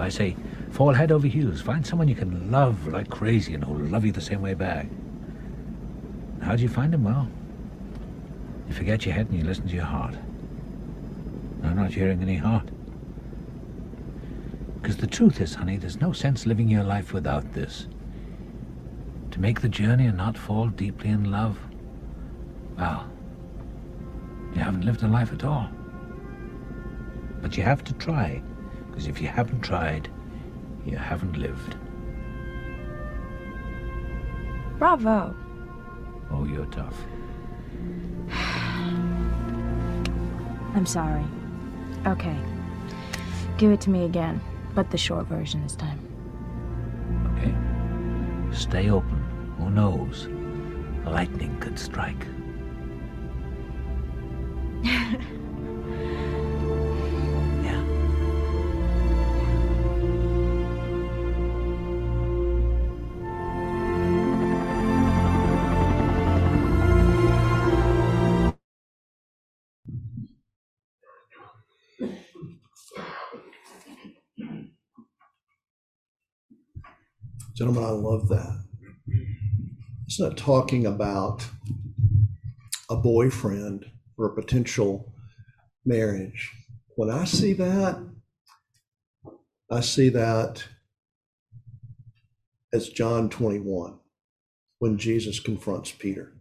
I 0.00 0.08
say, 0.08 0.34
fall 0.72 0.94
head 0.94 1.12
over 1.12 1.26
heels. 1.26 1.60
Find 1.60 1.86
someone 1.86 2.08
you 2.08 2.14
can 2.14 2.50
love 2.50 2.88
like 2.88 3.10
crazy 3.10 3.54
and 3.54 3.62
who'll 3.62 3.86
love 3.86 4.04
you 4.04 4.12
the 4.12 4.20
same 4.20 4.40
way 4.40 4.54
back. 4.54 4.86
How 6.42 6.56
do 6.56 6.62
you 6.62 6.68
find 6.68 6.92
him? 6.92 7.04
Well, 7.04 7.28
you 8.66 8.74
forget 8.74 9.04
your 9.04 9.14
head 9.14 9.28
and 9.28 9.38
you 9.38 9.44
listen 9.44 9.68
to 9.68 9.74
your 9.74 9.84
heart. 9.84 10.14
I'm 11.62 11.76
not 11.76 11.92
hearing 11.92 12.22
any 12.22 12.36
heart. 12.36 12.68
Because 14.80 14.96
the 14.96 15.06
truth 15.06 15.40
is, 15.40 15.54
honey, 15.54 15.76
there's 15.76 16.00
no 16.00 16.12
sense 16.12 16.46
living 16.46 16.68
your 16.68 16.82
life 16.82 17.12
without 17.12 17.52
this. 17.52 17.86
To 19.30 19.40
make 19.40 19.60
the 19.60 19.68
journey 19.68 20.06
and 20.06 20.16
not 20.16 20.36
fall 20.36 20.68
deeply 20.68 21.10
in 21.10 21.30
love, 21.30 21.58
well, 22.76 23.08
you 24.54 24.60
haven't 24.60 24.84
lived 24.84 25.02
a 25.02 25.08
life 25.08 25.32
at 25.32 25.44
all. 25.44 25.68
But 27.40 27.56
you 27.56 27.62
have 27.62 27.84
to 27.84 27.92
try, 27.94 28.42
because 28.88 29.06
if 29.06 29.20
you 29.20 29.28
haven't 29.28 29.60
tried, 29.60 30.10
you 30.84 30.96
haven't 30.96 31.36
lived. 31.36 31.76
Bravo. 34.78 35.34
Oh, 36.30 36.44
you're 36.44 36.66
tough. 36.66 36.96
I'm 40.74 40.86
sorry. 40.86 41.24
Okay. 42.06 42.36
Give 43.58 43.70
it 43.70 43.80
to 43.82 43.90
me 43.90 44.04
again, 44.04 44.40
but 44.74 44.90
the 44.90 44.98
short 44.98 45.26
version 45.26 45.62
this 45.62 45.76
time. 45.76 46.00
Okay? 47.36 47.54
Stay 48.56 48.90
open. 48.90 49.22
Who 49.58 49.70
knows? 49.70 50.28
Lightning 51.04 51.58
could 51.60 51.78
strike. 51.78 52.26
Gentlemen, 77.62 77.84
I 77.84 77.90
love 77.90 78.28
that. 78.28 78.64
It's 80.08 80.18
not 80.18 80.36
talking 80.36 80.84
about 80.84 81.46
a 82.90 82.96
boyfriend 82.96 83.86
or 84.18 84.26
a 84.26 84.34
potential 84.34 85.14
marriage. 85.84 86.50
When 86.96 87.08
I 87.08 87.22
see 87.22 87.52
that, 87.52 88.04
I 89.70 89.78
see 89.78 90.08
that 90.08 90.64
as 92.72 92.88
John 92.88 93.30
21, 93.30 93.96
when 94.80 94.98
Jesus 94.98 95.38
confronts 95.38 95.92
Peter. 95.92 96.32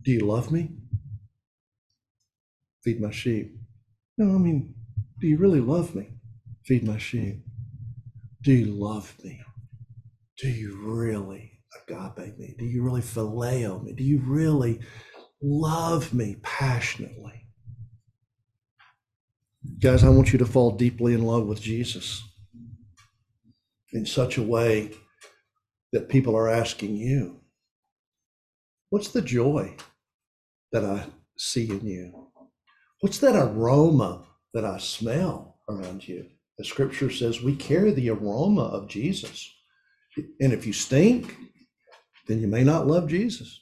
Do 0.00 0.10
you 0.10 0.20
love 0.20 0.50
me? 0.50 0.70
Feed 2.82 2.98
my 2.98 3.10
sheep. 3.10 3.54
No, 4.16 4.36
I 4.36 4.38
mean, 4.38 4.74
do 5.20 5.26
you 5.26 5.36
really 5.36 5.60
love 5.60 5.94
me? 5.94 6.08
Feed 6.64 6.82
my 6.82 6.96
sheep. 6.96 7.44
Do 8.40 8.54
you 8.54 8.72
love 8.72 9.14
me? 9.22 9.42
Do 10.38 10.48
you 10.48 10.76
really 10.82 11.60
agape 11.74 12.38
me? 12.38 12.54
Do 12.58 12.66
you 12.66 12.82
really 12.82 13.00
phileo 13.00 13.82
me? 13.82 13.92
Do 13.92 14.04
you 14.04 14.20
really 14.24 14.80
love 15.40 16.12
me 16.12 16.36
passionately? 16.42 17.46
Guys, 19.80 20.04
I 20.04 20.10
want 20.10 20.32
you 20.32 20.38
to 20.38 20.46
fall 20.46 20.72
deeply 20.72 21.14
in 21.14 21.24
love 21.24 21.46
with 21.46 21.60
Jesus 21.60 22.22
in 23.92 24.04
such 24.04 24.36
a 24.36 24.42
way 24.42 24.92
that 25.92 26.08
people 26.08 26.36
are 26.36 26.48
asking 26.48 26.96
you, 26.96 27.40
What's 28.90 29.08
the 29.08 29.22
joy 29.22 29.76
that 30.72 30.84
I 30.84 31.06
see 31.36 31.68
in 31.68 31.84
you? 31.86 32.28
What's 33.00 33.18
that 33.18 33.34
aroma 33.34 34.24
that 34.54 34.64
I 34.64 34.78
smell 34.78 35.58
around 35.68 36.06
you? 36.06 36.28
The 36.58 36.64
scripture 36.64 37.10
says 37.10 37.42
we 37.42 37.56
carry 37.56 37.90
the 37.90 38.10
aroma 38.10 38.62
of 38.62 38.88
Jesus. 38.88 39.52
And 40.16 40.52
if 40.52 40.66
you 40.66 40.72
stink, 40.72 41.36
then 42.26 42.40
you 42.40 42.46
may 42.46 42.64
not 42.64 42.86
love 42.86 43.08
Jesus. 43.08 43.60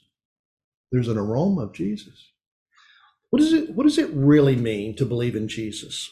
There's 0.91 1.07
an 1.07 1.17
aroma 1.17 1.61
of 1.61 1.73
Jesus. 1.73 2.31
What, 3.29 3.41
is 3.41 3.53
it, 3.53 3.75
what 3.75 3.83
does 3.83 3.97
it 3.97 4.09
really 4.13 4.55
mean 4.55 4.95
to 4.95 5.05
believe 5.05 5.35
in 5.35 5.47
Jesus? 5.47 6.09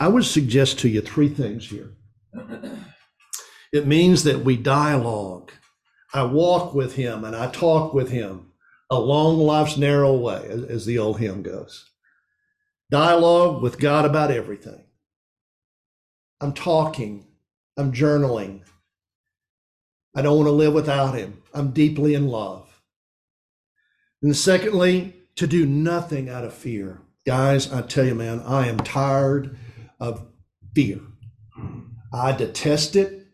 I 0.00 0.08
would 0.08 0.24
suggest 0.24 0.78
to 0.80 0.88
you 0.88 1.00
three 1.00 1.28
things 1.28 1.68
here. 1.68 1.92
It 3.72 3.86
means 3.86 4.24
that 4.24 4.44
we 4.44 4.56
dialogue. 4.56 5.52
I 6.14 6.22
walk 6.22 6.74
with 6.74 6.94
him 6.94 7.24
and 7.24 7.36
I 7.36 7.50
talk 7.50 7.92
with 7.92 8.10
him 8.10 8.52
along 8.90 9.38
life's 9.38 9.76
narrow 9.76 10.16
way, 10.16 10.48
as 10.68 10.86
the 10.86 10.98
old 10.98 11.20
hymn 11.20 11.42
goes. 11.42 11.84
Dialogue 12.90 13.62
with 13.62 13.78
God 13.78 14.06
about 14.06 14.30
everything. 14.30 14.84
I'm 16.40 16.54
talking, 16.54 17.26
I'm 17.76 17.92
journaling. 17.92 18.62
I 20.14 20.22
don't 20.22 20.36
want 20.36 20.46
to 20.46 20.52
live 20.52 20.72
without 20.72 21.14
him. 21.14 21.42
I'm 21.54 21.70
deeply 21.70 22.14
in 22.14 22.28
love. 22.28 22.82
And 24.22 24.36
secondly, 24.36 25.14
to 25.36 25.46
do 25.46 25.66
nothing 25.66 26.28
out 26.28 26.44
of 26.44 26.54
fear. 26.54 27.02
Guys, 27.24 27.72
I 27.72 27.82
tell 27.82 28.04
you, 28.04 28.14
man, 28.14 28.40
I 28.40 28.66
am 28.66 28.78
tired 28.78 29.56
of 30.00 30.26
fear. 30.74 31.00
I 32.12 32.32
detest 32.32 32.96
it, 32.96 33.26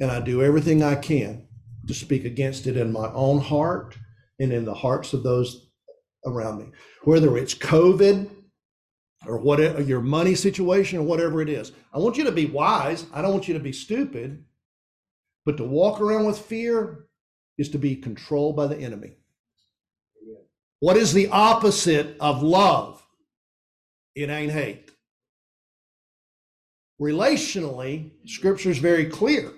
and 0.00 0.10
I 0.10 0.20
do 0.20 0.42
everything 0.42 0.82
I 0.82 0.94
can 0.94 1.48
to 1.86 1.94
speak 1.94 2.24
against 2.24 2.66
it 2.66 2.76
in 2.76 2.92
my 2.92 3.10
own 3.12 3.40
heart 3.40 3.98
and 4.38 4.52
in 4.52 4.64
the 4.64 4.74
hearts 4.74 5.12
of 5.12 5.22
those 5.22 5.68
around 6.24 6.58
me. 6.58 6.66
Whether 7.04 7.36
it's 7.36 7.54
COVID 7.54 8.30
or 9.26 9.38
whatever 9.38 9.80
your 9.82 10.00
money 10.00 10.34
situation 10.34 10.98
or 10.98 11.02
whatever 11.02 11.40
it 11.42 11.48
is. 11.48 11.72
I 11.92 11.98
want 11.98 12.16
you 12.16 12.24
to 12.24 12.32
be 12.32 12.46
wise. 12.46 13.06
I 13.12 13.22
don't 13.22 13.32
want 13.32 13.48
you 13.48 13.54
to 13.54 13.60
be 13.60 13.72
stupid. 13.72 14.44
But 15.46 15.56
to 15.58 15.64
walk 15.64 16.00
around 16.00 16.26
with 16.26 16.38
fear 16.38 17.06
is 17.56 17.70
to 17.70 17.78
be 17.78 17.96
controlled 17.96 18.56
by 18.56 18.66
the 18.66 18.76
enemy. 18.76 19.12
What 20.80 20.96
is 20.96 21.14
the 21.14 21.28
opposite 21.28 22.16
of 22.20 22.42
love? 22.42 23.02
It 24.14 24.28
ain't 24.28 24.52
hate. 24.52 24.90
Relationally, 27.00 28.10
scripture 28.26 28.70
is 28.70 28.78
very 28.78 29.06
clear 29.06 29.52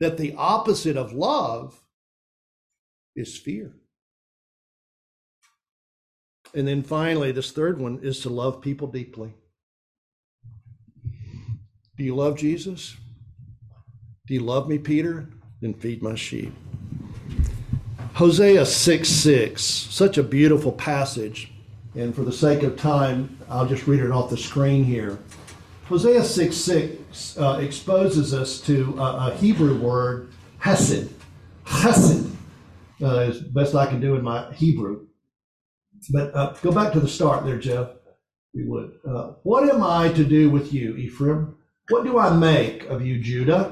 that 0.00 0.16
the 0.16 0.34
opposite 0.36 0.96
of 0.96 1.12
love 1.12 1.78
is 3.16 3.36
fear. 3.36 3.72
And 6.54 6.68
then 6.68 6.82
finally, 6.82 7.32
this 7.32 7.50
third 7.50 7.80
one 7.80 8.00
is 8.02 8.20
to 8.20 8.28
love 8.28 8.60
people 8.60 8.86
deeply. 8.86 9.32
Do 11.96 12.04
you 12.04 12.14
love 12.14 12.36
Jesus? 12.36 12.96
Do 14.28 14.34
you 14.34 14.40
love 14.40 14.68
me, 14.68 14.78
Peter? 14.78 15.26
Then 15.60 15.74
feed 15.74 16.00
my 16.00 16.14
sheep. 16.14 16.54
Hosea 18.14 18.64
6 18.64 19.08
6, 19.08 19.60
such 19.60 20.16
a 20.16 20.22
beautiful 20.22 20.70
passage. 20.70 21.52
And 21.96 22.14
for 22.14 22.22
the 22.22 22.32
sake 22.32 22.62
of 22.62 22.76
time, 22.76 23.36
I'll 23.48 23.66
just 23.66 23.88
read 23.88 23.98
it 23.98 24.12
off 24.12 24.30
the 24.30 24.36
screen 24.36 24.84
here. 24.84 25.18
Hosea 25.86 26.22
6 26.22 26.56
6 26.56 27.36
uh, 27.36 27.58
exposes 27.60 28.32
us 28.32 28.60
to 28.60 28.94
a, 28.96 29.30
a 29.32 29.34
Hebrew 29.34 29.76
word, 29.80 30.30
hesed. 30.58 31.12
Hesed, 31.64 32.30
uh, 33.02 33.32
best 33.50 33.74
I 33.74 33.86
can 33.86 34.00
do 34.00 34.14
in 34.14 34.22
my 34.22 34.52
Hebrew. 34.52 35.06
But 36.12 36.32
uh, 36.34 36.54
go 36.62 36.70
back 36.70 36.92
to 36.92 37.00
the 37.00 37.08
start 37.08 37.44
there, 37.44 37.58
Jeff, 37.58 37.88
you 38.52 38.70
would. 38.70 38.92
Uh, 39.04 39.32
what 39.42 39.68
am 39.68 39.82
I 39.82 40.10
to 40.12 40.24
do 40.24 40.48
with 40.48 40.72
you, 40.72 40.96
Ephraim? 40.96 41.56
What 41.88 42.04
do 42.04 42.20
I 42.20 42.32
make 42.34 42.84
of 42.84 43.04
you, 43.04 43.20
Judah? 43.20 43.71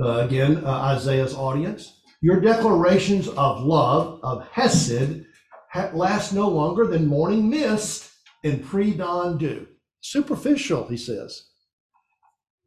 Uh, 0.00 0.18
again, 0.26 0.64
uh, 0.64 0.70
Isaiah's 0.70 1.34
audience. 1.34 2.00
Your 2.20 2.40
declarations 2.40 3.28
of 3.28 3.62
love, 3.62 4.20
of 4.22 4.46
Hesed, 4.48 5.24
ha- 5.70 5.90
last 5.94 6.32
no 6.32 6.48
longer 6.48 6.86
than 6.86 7.06
morning 7.06 7.48
mist 7.48 8.10
and 8.44 8.64
pre 8.64 8.92
dawn 8.92 9.38
dew. 9.38 9.66
Superficial, 10.00 10.86
he 10.88 10.96
says. 10.96 11.48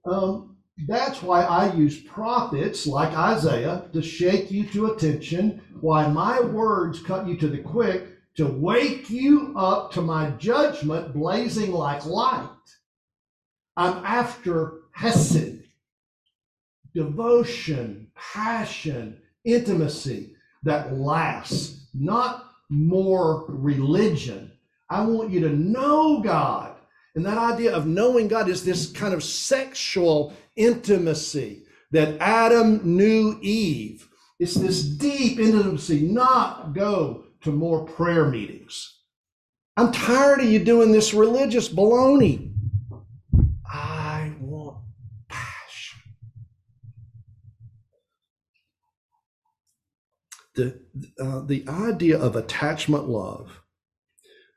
Um, 0.09 0.57
that's 0.88 1.21
why 1.21 1.43
I 1.43 1.73
use 1.73 2.01
prophets 2.01 2.88
like 2.88 3.13
Isaiah 3.13 3.89
to 3.93 4.01
shake 4.01 4.49
you 4.49 4.63
to 4.67 4.88
attention, 4.88 5.61
why 5.82 6.07
my 6.07 6.39
words 6.39 7.01
cut 7.01 7.27
you 7.27 7.36
to 7.38 7.47
the 7.47 7.59
quick, 7.59 8.07
to 8.38 8.45
wake 8.47 9.09
you 9.09 9.53
up 9.57 9.91
to 9.91 10.01
my 10.01 10.32
judgment 10.32 11.13
blazing 11.13 11.73
like 11.73 12.05
light. 12.05 12.47
I'm 13.75 14.03
after 14.05 14.82
Hesed, 14.93 15.59
devotion, 16.99 18.11
passion, 18.13 19.17
intimacy 19.45 20.35
that 20.63 20.97
lasts, 20.97 21.87
not 21.93 22.51
more 22.69 23.45
religion. 23.47 24.51
I 24.89 25.05
want 25.05 25.31
you 25.31 25.39
to 25.39 25.49
know 25.49 26.19
God. 26.19 26.75
And 27.15 27.25
that 27.25 27.37
idea 27.37 27.73
of 27.73 27.87
knowing 27.87 28.27
God 28.27 28.49
is 28.49 28.65
this 28.65 28.91
kind 28.91 29.13
of 29.13 29.23
sexual 29.23 30.33
intimacy 30.57 31.63
that 31.91 32.19
Adam 32.19 32.81
knew 32.97 33.39
Eve. 33.41 34.09
It's 34.37 34.55
this 34.55 34.83
deep 34.83 35.39
intimacy, 35.39 36.01
not 36.01 36.73
go 36.73 37.23
to 37.43 37.51
more 37.51 37.85
prayer 37.85 38.25
meetings. 38.25 38.97
I'm 39.77 39.93
tired 39.93 40.41
of 40.41 40.49
you 40.49 40.59
doing 40.59 40.91
this 40.91 41.13
religious 41.13 41.69
baloney. 41.69 42.53
I 43.65 44.33
want 44.41 44.77
passion. 45.29 45.99
The, 50.60 50.80
uh, 51.24 51.39
the 51.45 51.64
idea 51.70 52.20
of 52.20 52.36
attachment 52.36 53.07
love 53.07 53.62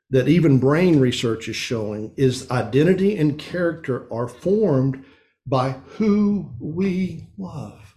that 0.09 0.27
even 0.27 0.59
brain 0.59 0.99
research 0.99 1.47
is 1.47 1.55
showing 1.55 2.13
is 2.17 2.49
identity 2.51 3.17
and 3.17 3.39
character 3.39 4.11
are 4.11 4.27
formed 4.27 5.05
by 5.47 5.71
who 5.95 6.53
we 6.59 7.27
love. 7.37 7.95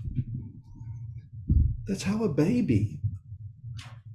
That's 1.88 2.04
how 2.04 2.22
a 2.22 2.28
baby 2.28 3.00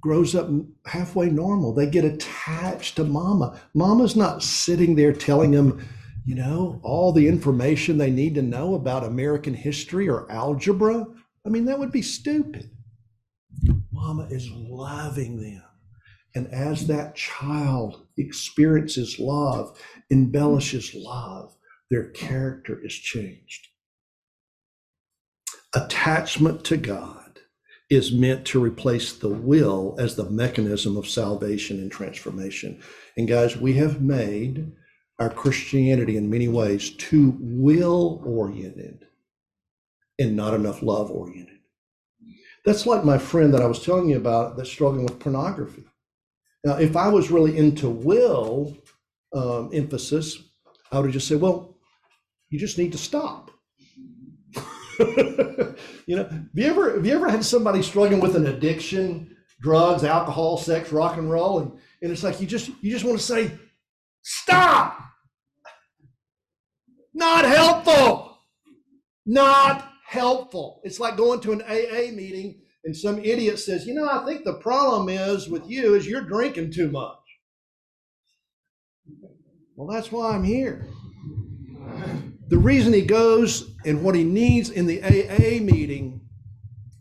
grows 0.00 0.34
up 0.34 0.48
halfway 0.86 1.28
normal. 1.28 1.74
They 1.74 1.86
get 1.86 2.04
attached 2.04 2.96
to 2.96 3.04
mama. 3.04 3.60
Mama's 3.74 4.16
not 4.16 4.42
sitting 4.42 4.96
there 4.96 5.12
telling 5.12 5.50
them, 5.50 5.86
you 6.24 6.34
know, 6.34 6.80
all 6.82 7.12
the 7.12 7.28
information 7.28 7.98
they 7.98 8.10
need 8.10 8.34
to 8.36 8.42
know 8.42 8.74
about 8.74 9.04
American 9.04 9.54
history 9.54 10.08
or 10.08 10.30
algebra. 10.30 11.06
I 11.46 11.50
mean, 11.50 11.66
that 11.66 11.78
would 11.78 11.92
be 11.92 12.02
stupid. 12.02 12.70
Mama 14.02 14.26
is 14.30 14.50
loving 14.50 15.40
them. 15.40 15.62
And 16.34 16.48
as 16.48 16.88
that 16.88 17.14
child 17.14 18.04
experiences 18.18 19.20
love, 19.20 19.78
embellishes 20.10 20.92
love, 20.92 21.54
their 21.88 22.08
character 22.08 22.80
is 22.84 22.94
changed. 22.94 23.68
Attachment 25.72 26.64
to 26.64 26.76
God 26.76 27.38
is 27.90 28.10
meant 28.10 28.44
to 28.46 28.62
replace 28.62 29.12
the 29.12 29.28
will 29.28 29.94
as 30.00 30.16
the 30.16 30.28
mechanism 30.28 30.96
of 30.96 31.06
salvation 31.06 31.78
and 31.78 31.92
transformation. 31.92 32.82
And 33.16 33.28
guys, 33.28 33.56
we 33.56 33.74
have 33.74 34.02
made 34.02 34.72
our 35.20 35.30
Christianity 35.30 36.16
in 36.16 36.28
many 36.28 36.48
ways 36.48 36.90
too 36.90 37.36
will 37.38 38.20
oriented 38.24 39.06
and 40.18 40.34
not 40.34 40.54
enough 40.54 40.82
love 40.82 41.08
oriented. 41.08 41.51
That's 42.64 42.86
like 42.86 43.04
my 43.04 43.18
friend 43.18 43.52
that 43.54 43.62
I 43.62 43.66
was 43.66 43.84
telling 43.84 44.08
you 44.08 44.16
about 44.16 44.56
that's 44.56 44.70
struggling 44.70 45.04
with 45.04 45.18
pornography. 45.18 45.84
Now, 46.64 46.76
if 46.76 46.96
I 46.96 47.08
was 47.08 47.30
really 47.30 47.58
into 47.58 47.88
will 47.88 48.76
um, 49.34 49.70
emphasis, 49.72 50.38
I 50.92 51.00
would 51.00 51.10
just 51.10 51.26
said, 51.26 51.40
well, 51.40 51.76
you 52.50 52.58
just 52.58 52.78
need 52.78 52.92
to 52.92 52.98
stop. 52.98 53.50
you 54.98 56.16
know, 56.16 56.24
have 56.24 56.48
you 56.54 56.66
ever 56.66 56.94
have 56.94 57.06
you 57.06 57.14
ever 57.14 57.28
had 57.28 57.44
somebody 57.44 57.82
struggling 57.82 58.20
with 58.20 58.36
an 58.36 58.46
addiction, 58.46 59.36
drugs, 59.60 60.04
alcohol, 60.04 60.56
sex, 60.58 60.92
rock 60.92 61.16
and 61.16 61.30
roll, 61.30 61.60
and, 61.60 61.72
and 62.02 62.12
it's 62.12 62.22
like 62.22 62.40
you 62.40 62.46
just 62.46 62.70
you 62.82 62.90
just 62.90 63.04
want 63.04 63.18
to 63.18 63.24
say, 63.24 63.50
stop. 64.22 65.00
Not 67.14 67.44
helpful. 67.44 68.38
Not 69.26 69.91
helpful. 70.12 70.82
It's 70.84 71.00
like 71.00 71.16
going 71.16 71.40
to 71.40 71.52
an 71.52 71.62
AA 71.62 72.12
meeting 72.14 72.60
and 72.84 72.94
some 72.94 73.18
idiot 73.18 73.58
says, 73.58 73.86
you 73.86 73.94
know, 73.94 74.08
I 74.08 74.24
think 74.26 74.44
the 74.44 74.54
problem 74.54 75.08
is 75.08 75.48
with 75.48 75.68
you 75.70 75.94
is 75.94 76.06
you're 76.06 76.20
drinking 76.20 76.72
too 76.72 76.90
much. 76.90 77.16
Well, 79.74 79.88
that's 79.88 80.12
why 80.12 80.34
I'm 80.34 80.44
here. 80.44 80.86
The 82.48 82.58
reason 82.58 82.92
he 82.92 83.02
goes 83.02 83.74
and 83.86 84.02
what 84.02 84.14
he 84.14 84.24
needs 84.24 84.68
in 84.68 84.86
the 84.86 85.02
AA 85.02 85.62
meeting 85.62 86.20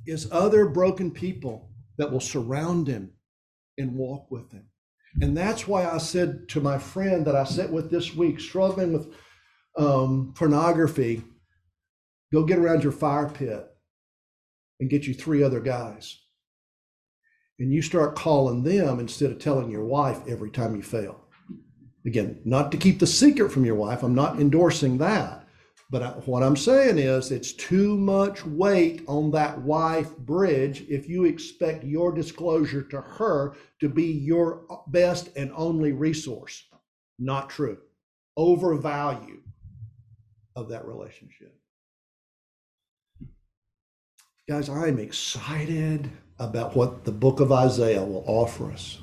is 0.08 0.32
other 0.32 0.68
broken 0.68 1.12
people 1.12 1.70
that 1.98 2.12
will 2.12 2.22
surround 2.22 2.88
him 2.88 3.12
and 3.78 3.96
walk 3.96 4.32
with 4.32 4.50
him. 4.54 4.68
And 5.22 5.36
that's 5.36 5.68
why 5.68 5.86
I 5.86 5.98
said 5.98 6.48
to 6.50 6.62
my 6.62 6.78
friend 6.78 7.28
that 7.28 7.36
I 7.36 7.44
sat 7.44 7.70
with 7.70 7.92
this 7.92 8.16
week, 8.16 8.40
struggling 8.40 8.94
with 8.94 9.14
um, 9.78 10.34
pornography, 10.34 11.24
go 12.32 12.44
get 12.44 12.58
around 12.60 12.84
your 12.84 12.92
fire 12.92 13.30
pit 13.30 13.68
and 14.80 14.90
get 14.90 15.06
you 15.06 15.14
three 15.14 15.44
other 15.44 15.60
guys. 15.60 16.18
and 17.60 17.72
you 17.72 17.82
start 17.84 18.16
calling 18.16 18.64
them 18.64 19.00
instead 19.00 19.30
of 19.30 19.38
telling 19.38 19.70
your 19.70 19.86
wife 19.86 20.20
every 20.28 20.50
time 20.50 20.76
you 20.76 20.82
fail. 20.82 21.24
Again, 22.08 22.42
not 22.44 22.72
to 22.72 22.78
keep 22.78 22.98
the 22.98 23.06
secret 23.06 23.52
from 23.52 23.66
your 23.66 23.76
wife, 23.76 24.02
I'm 24.02 24.16
not 24.16 24.40
endorsing 24.40 24.98
that. 24.98 25.48
But 25.92 26.02
I- 26.02 26.12
what 26.26 26.42
I'm 26.42 26.56
saying 26.56 26.98
is 26.98 27.32
it's 27.32 27.54
too 27.54 27.98
much 27.98 28.44
weight 28.48 29.04
on 29.08 29.30
that 29.32 29.62
wife 29.62 30.18
bridge 30.18 30.90
if 30.90 31.08
you 31.08 31.26
expect 31.26 31.84
your 31.84 32.12
disclosure 32.12 32.82
to 32.82 33.00
her 33.02 33.54
to 33.80 33.88
be 33.88 34.06
your 34.12 34.66
best 34.88 35.30
and 35.36 35.52
only 35.56 35.92
resource. 35.92 36.64
Not 37.20 37.52
true. 37.52 37.78
Overvalue 38.38 39.44
of 40.56 40.70
that 40.70 40.88
relationship. 40.88 41.61
Guys, 44.52 44.68
I'm 44.68 45.00
excited 45.00 46.12
about 46.38 46.76
what 46.76 47.06
the 47.06 47.12
book 47.14 47.40
of 47.40 47.54
Isaiah 47.54 48.04
will 48.04 48.26
offer 48.28 48.70
us. 48.70 48.98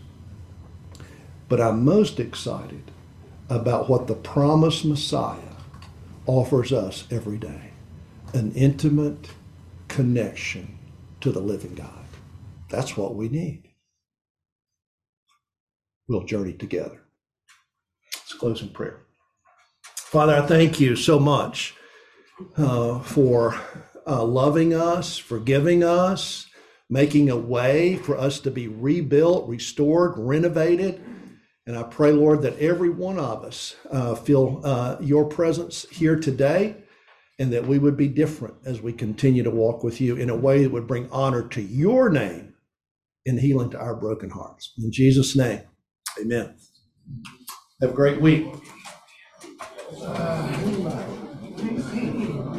But 1.48 1.58
I'm 1.58 1.86
most 1.86 2.20
excited 2.20 2.90
about 3.48 3.88
what 3.88 4.08
the 4.08 4.14
promised 4.14 4.84
Messiah 4.84 5.54
offers 6.26 6.70
us 6.70 7.06
every 7.10 7.38
day 7.38 7.70
an 8.34 8.52
intimate 8.52 9.30
connection 9.88 10.78
to 11.22 11.32
the 11.32 11.40
living 11.40 11.74
God. 11.74 12.04
That's 12.68 12.94
what 12.98 13.14
we 13.14 13.30
need. 13.30 13.70
We'll 16.08 16.24
journey 16.24 16.52
together. 16.52 17.00
Let's 18.16 18.34
close 18.34 18.60
in 18.60 18.68
prayer. 18.68 19.00
Father, 19.96 20.34
I 20.34 20.46
thank 20.46 20.78
you 20.78 20.94
so 20.94 21.18
much 21.18 21.74
uh, 22.58 23.00
for 23.00 23.58
uh, 24.08 24.24
loving 24.24 24.74
us, 24.74 25.18
forgiving 25.18 25.84
us, 25.84 26.46
making 26.88 27.28
a 27.28 27.36
way 27.36 27.96
for 27.96 28.16
us 28.16 28.40
to 28.40 28.50
be 28.50 28.66
rebuilt, 28.66 29.48
restored, 29.48 30.14
renovated. 30.16 31.02
And 31.66 31.76
I 31.76 31.82
pray, 31.82 32.12
Lord, 32.12 32.40
that 32.42 32.58
every 32.58 32.88
one 32.88 33.18
of 33.18 33.44
us 33.44 33.76
uh, 33.90 34.14
feel 34.14 34.62
uh, 34.64 34.96
your 35.00 35.26
presence 35.26 35.86
here 35.90 36.18
today 36.18 36.76
and 37.38 37.52
that 37.52 37.66
we 37.66 37.78
would 37.78 37.96
be 37.96 38.08
different 38.08 38.54
as 38.64 38.80
we 38.80 38.92
continue 38.92 39.42
to 39.42 39.50
walk 39.50 39.84
with 39.84 40.00
you 40.00 40.16
in 40.16 40.30
a 40.30 40.36
way 40.36 40.62
that 40.62 40.72
would 40.72 40.86
bring 40.86 41.08
honor 41.10 41.46
to 41.48 41.60
your 41.60 42.08
name 42.08 42.54
and 43.26 43.38
healing 43.38 43.70
to 43.70 43.78
our 43.78 43.94
broken 43.94 44.30
hearts. 44.30 44.72
In 44.78 44.90
Jesus' 44.90 45.36
name, 45.36 45.60
amen. 46.20 46.56
Have 47.80 47.90
a 47.90 47.94
great 47.94 48.20
week. 48.20 48.46